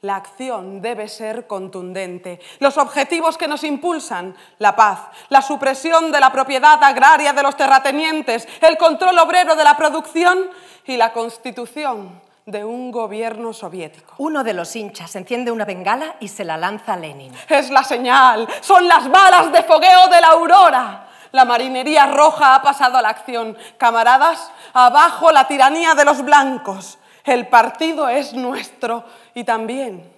[0.00, 2.40] La acción debe ser contundente.
[2.58, 7.58] Los objetivos que nos impulsan, la paz, la supresión de la propiedad agraria de los
[7.58, 10.48] terratenientes, el control obrero de la producción
[10.86, 14.14] y la constitución de un gobierno soviético.
[14.18, 17.32] Uno de los hinchas enciende una bengala y se la lanza a Lenin.
[17.48, 21.06] Es la señal, son las balas de fogueo de la aurora.
[21.32, 23.56] La marinería roja ha pasado a la acción.
[23.78, 26.98] Camaradas, abajo la tiranía de los blancos.
[27.24, 30.12] El partido es nuestro y también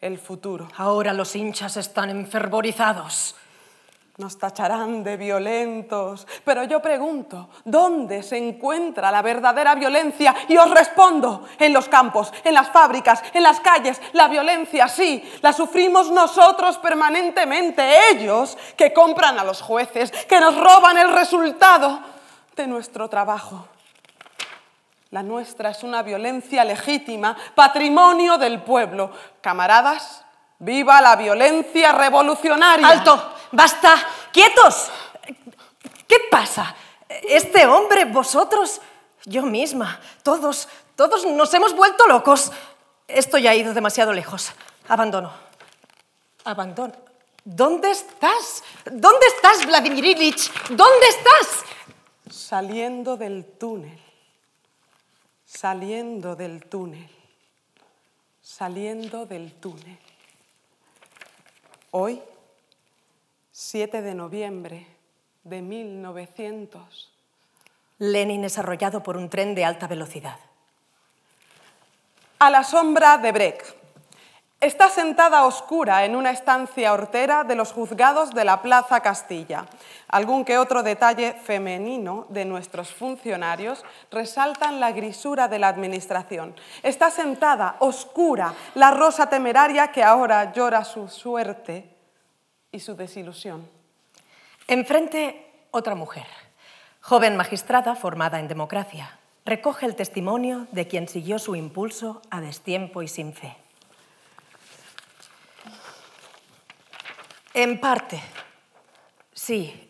[0.00, 0.68] el futuro.
[0.76, 3.34] Ahora los hinchas están enfervorizados.
[4.18, 10.34] Nos tacharán de violentos, pero yo pregunto, ¿dónde se encuentra la verdadera violencia?
[10.48, 14.00] Y os respondo, en los campos, en las fábricas, en las calles.
[14.14, 20.56] La violencia, sí, la sufrimos nosotros permanentemente, ellos que compran a los jueces, que nos
[20.56, 22.00] roban el resultado
[22.56, 23.68] de nuestro trabajo.
[25.10, 29.12] La nuestra es una violencia legítima, patrimonio del pueblo.
[29.40, 30.24] Camaradas,
[30.58, 32.88] viva la violencia revolucionaria.
[32.88, 33.37] ¡Alto!
[33.52, 33.96] ¡Basta!
[34.32, 34.90] ¡Quietos!
[36.06, 36.74] ¿Qué pasa?
[37.08, 38.80] Este hombre, vosotros,
[39.24, 42.50] yo misma, todos, todos nos hemos vuelto locos.
[43.06, 44.52] Esto ya ha ido demasiado lejos.
[44.88, 45.32] Abandono.
[46.44, 46.94] Abandono.
[47.44, 48.62] ¿Dónde estás?
[48.84, 50.52] ¿Dónde estás, Vladimir Ilich?
[50.68, 51.64] ¿Dónde estás?
[52.30, 53.98] Saliendo del túnel.
[55.46, 57.08] Saliendo del túnel.
[58.42, 59.98] Saliendo del túnel.
[61.90, 62.20] Hoy
[63.60, 64.86] 7 de noviembre
[65.42, 67.12] de 1900.
[67.98, 70.36] Lenin es arrollado por un tren de alta velocidad.
[72.38, 73.74] A la sombra de Breck.
[74.60, 79.66] Está sentada oscura en una estancia hortera de los juzgados de la Plaza Castilla.
[80.06, 86.54] Algún que otro detalle femenino de nuestros funcionarios resaltan la grisura de la administración.
[86.84, 91.97] Está sentada oscura la rosa temeraria que ahora llora su suerte
[92.72, 93.68] y su desilusión.
[94.66, 96.26] Enfrente, otra mujer,
[97.00, 103.02] joven magistrada formada en democracia, recoge el testimonio de quien siguió su impulso a destiempo
[103.02, 103.56] y sin fe.
[107.54, 108.20] En parte,
[109.32, 109.88] sí,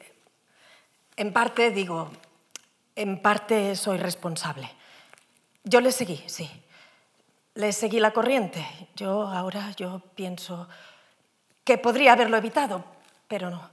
[1.16, 2.11] en parte digo,
[2.95, 4.70] en parte soy responsable.
[5.64, 6.49] Yo le seguí, sí.
[7.55, 8.64] Le seguí la corriente.
[8.95, 10.68] Yo ahora yo pienso
[11.69, 12.83] que podría haberlo evitado,
[13.29, 13.69] pero no.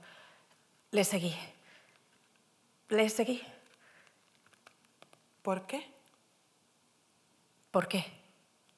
[0.92, 1.34] Le seguí.
[2.90, 3.42] Le seguí.
[5.42, 5.90] ¿Por qué?
[7.72, 8.04] ¿Por qué?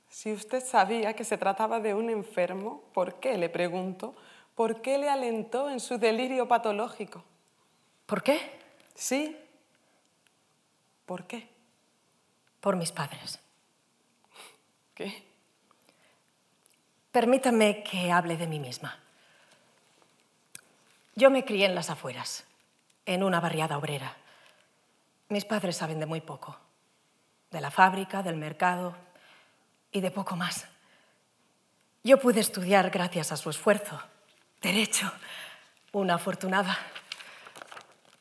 [0.07, 4.15] Si usted sabía que se trataba de un enfermo, ¿por qué, le pregunto,
[4.53, 7.24] por qué le alentó en su delirio patológico?
[8.05, 8.39] ¿Por qué?
[8.93, 9.36] Sí.
[11.07, 11.49] ¿Por qué?
[12.59, 13.39] Por mis padres.
[14.93, 15.24] ¿Qué?
[17.11, 19.07] Permítame que hable de mí misma.
[21.18, 22.45] Yo me crié en las afueras,
[23.07, 24.15] en una barriada obrera.
[25.30, 26.55] Mis padres saben de muy poco,
[27.49, 28.95] de la fábrica, del mercado
[29.91, 30.68] y de poco más.
[32.03, 33.99] Yo pude estudiar gracias a su esfuerzo.
[34.61, 35.11] Derecho,
[35.91, 36.78] una afortunada.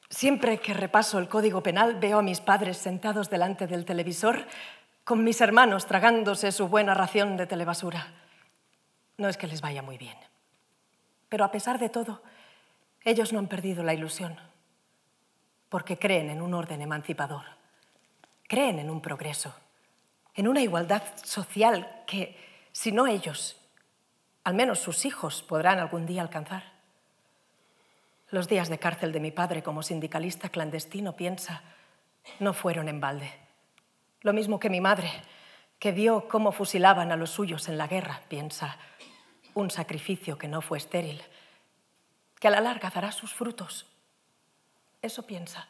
[0.09, 4.47] Siempre que repaso el Código Penal veo a mis padres sentados delante del televisor
[5.05, 8.07] con mis hermanos tragándose su buena ración de telebasura.
[9.19, 10.17] No es que les vaya muy bien.
[11.29, 12.23] Pero a pesar de todo,
[13.07, 14.37] ellos no han perdido la ilusión,
[15.69, 17.45] porque creen en un orden emancipador,
[18.49, 19.55] creen en un progreso,
[20.35, 22.37] en una igualdad social que,
[22.73, 23.63] si no ellos,
[24.43, 26.65] al menos sus hijos podrán algún día alcanzar.
[28.31, 31.63] Los días de cárcel de mi padre como sindicalista clandestino, piensa,
[32.41, 33.31] no fueron en balde.
[34.23, 35.09] Lo mismo que mi madre,
[35.79, 38.79] que vio cómo fusilaban a los suyos en la guerra, piensa,
[39.55, 41.23] un sacrificio que no fue estéril,
[42.47, 43.87] a la larga dará sus frutos.
[45.03, 45.67] Eso piensa.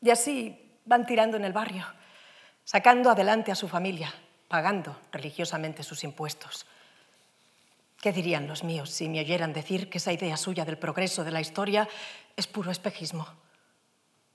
[0.00, 1.86] Y así van tirando en el barrio,
[2.64, 4.12] sacando adelante a su familia,
[4.48, 6.66] pagando religiosamente sus impuestos.
[8.00, 11.30] ¿Qué dirían los míos si me oyeran decir que esa idea suya del progreso de
[11.30, 11.88] la historia
[12.36, 13.28] es puro espejismo?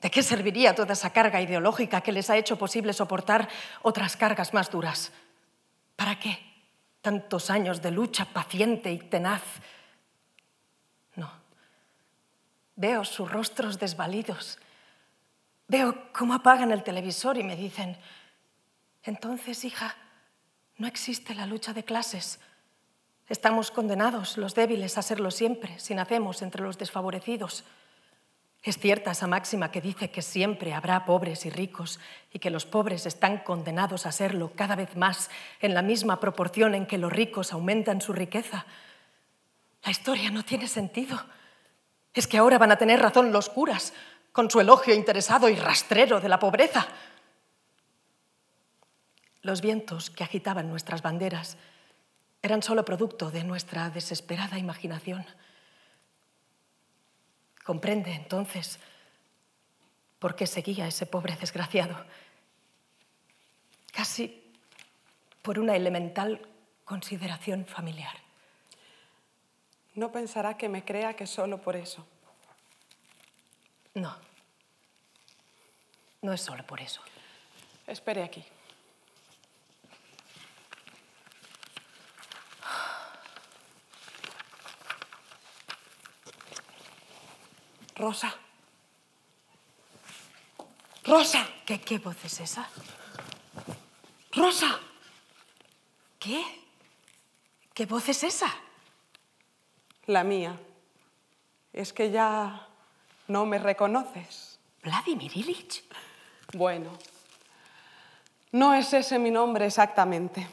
[0.02, 3.50] ¿De qué serviría toda esa carga ideológica que les ha hecho posible soportar
[3.82, 5.12] otras cargas más duras?
[5.98, 6.40] ¿Para qué?
[7.02, 9.42] Tantos años de lucha paciente y tenaz.
[11.16, 11.30] No.
[12.78, 14.58] Veo sus rostros desvalidos.
[15.68, 17.98] Veo cómo apagan el televisor y me dicen,
[19.04, 19.98] entonces, hija,
[20.78, 22.40] no existe la lucha de clases
[23.30, 27.66] Estamos condenados, los débiles, a serlo siempre, si nacemos entre los desfavorecidos.
[28.64, 32.00] Es cierta esa máxima que dice que siempre habrá pobres y ricos
[32.32, 36.74] y que los pobres están condenados a serlo cada vez más en la misma proporción
[36.74, 38.66] en que los ricos aumentan su riqueza.
[39.84, 41.20] La historia no tiene sentido.
[42.18, 43.94] Es que ahora van a tener razón los curas
[44.32, 46.88] con su elogio interesado y rastrero de la pobreza.
[49.44, 51.58] Los vientos que agitaban nuestras banderas
[52.42, 55.28] eran solo producto de nuestra desesperada imaginación.
[57.64, 58.80] Comprende entonces
[60.18, 62.04] por qué seguía ese pobre desgraciado,
[63.94, 64.44] casi
[65.44, 66.42] por una elemental
[66.84, 68.27] consideración familiar.
[69.98, 72.06] No pensará que me crea que solo por eso.
[73.96, 74.16] No,
[76.22, 77.02] no es solo por eso.
[77.88, 78.46] Espere aquí.
[87.96, 88.36] Rosa.
[91.06, 91.50] Rosa.
[91.66, 92.70] ¿Qué, qué voz es esa?
[94.32, 94.80] Rosa.
[96.20, 96.46] ¿Qué?
[97.74, 98.67] ¿Qué voz es esa?
[100.08, 100.58] La mía.
[101.74, 102.68] Es que ya
[103.28, 104.58] no me reconoces.
[104.82, 105.84] Vladimir Ilich.
[106.54, 106.92] Bueno,
[108.54, 110.48] no es ese mi nombre exactamente.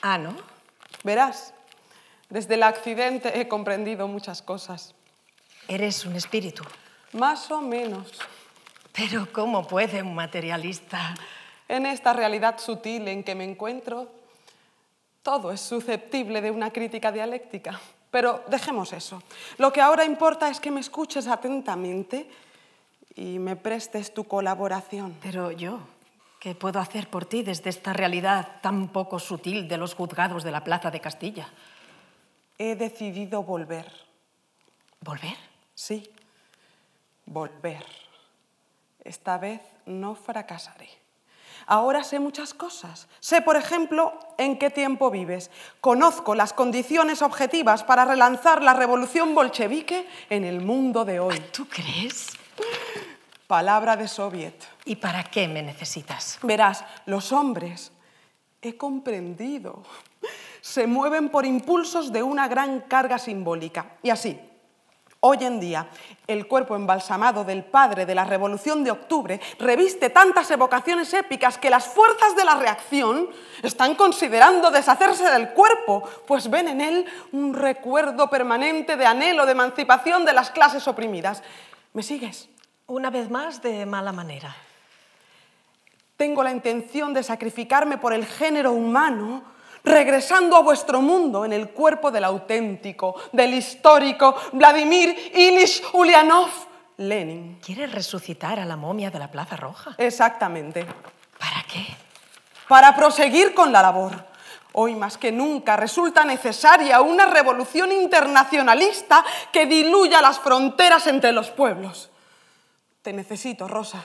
[0.00, 0.34] Ah, ¿no?
[1.04, 1.52] Verás,
[2.30, 4.94] desde el accidente he comprendido muchas cosas.
[5.68, 6.64] Eres un espíritu.
[7.12, 8.18] Más o menos.
[8.92, 11.14] Pero ¿cómo puede un materialista?
[11.68, 14.10] En esta realidad sutil en que me encuentro,
[15.22, 17.78] todo es susceptible de una crítica dialéctica.
[18.10, 19.22] Pero dejemos eso.
[19.58, 22.28] Lo que ahora importa es que me escuches atentamente
[23.14, 25.16] y me prestes tu colaboración.
[25.22, 25.80] Pero yo,
[26.40, 30.50] ¿qué puedo hacer por ti desde esta realidad tan poco sutil de los juzgados de
[30.50, 31.48] la Plaza de Castilla?
[32.58, 33.86] He decidido volver.
[35.00, 35.36] ¿Volver?
[35.74, 36.10] Sí,
[37.26, 37.84] volver.
[39.02, 40.99] Esta vez no fracasaré.
[41.70, 43.06] Ahora sé muchas cosas.
[43.20, 45.52] Sé, por ejemplo, en qué tiempo vives.
[45.80, 51.38] Conozco las condiciones objetivas para relanzar la revolución bolchevique en el mundo de hoy.
[51.52, 52.30] ¿Tú crees?
[53.46, 54.60] Palabra de soviet.
[54.84, 56.40] ¿Y para qué me necesitas?
[56.42, 57.92] Verás, los hombres,
[58.60, 59.84] he comprendido,
[60.62, 63.92] se mueven por impulsos de una gran carga simbólica.
[64.02, 64.40] Y así,
[65.22, 65.86] Hoy en día,
[66.26, 71.68] el cuerpo embalsamado del padre de la Revolución de Octubre reviste tantas evocaciones épicas que
[71.68, 73.28] las fuerzas de la reacción
[73.62, 79.52] están considerando deshacerse del cuerpo, pues ven en él un recuerdo permanente de anhelo de
[79.52, 81.42] emancipación de las clases oprimidas.
[81.92, 82.48] ¿Me sigues?
[82.86, 84.56] Una vez más, de mala manera.
[86.16, 89.42] Tengo la intención de sacrificarme por el género humano
[89.84, 96.48] regresando a vuestro mundo en el cuerpo del auténtico, del histórico Vladimir Ilich Ulyanov
[96.98, 97.58] Lenin.
[97.64, 99.94] ¿Quieres resucitar a la momia de la Plaza Roja?
[99.98, 100.86] Exactamente.
[101.38, 101.86] ¿Para qué?
[102.68, 104.30] Para proseguir con la labor.
[104.72, 111.50] Hoy más que nunca resulta necesaria una revolución internacionalista que diluya las fronteras entre los
[111.50, 112.10] pueblos.
[113.02, 114.04] Te necesito, Rosa.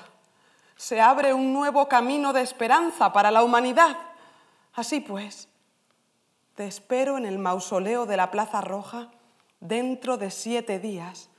[0.76, 3.97] Se abre un nuevo camino de esperanza para la humanidad.
[4.73, 5.47] Así pues,
[6.55, 9.11] te espero en el mausoleo de la Plaza Roja
[9.59, 11.29] dentro de siete días,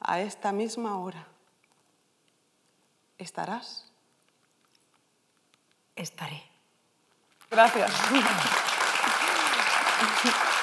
[0.00, 1.26] a esta misma hora.
[3.16, 3.90] ¿Estarás?
[5.96, 6.42] Estaré.
[7.50, 7.90] Gracias.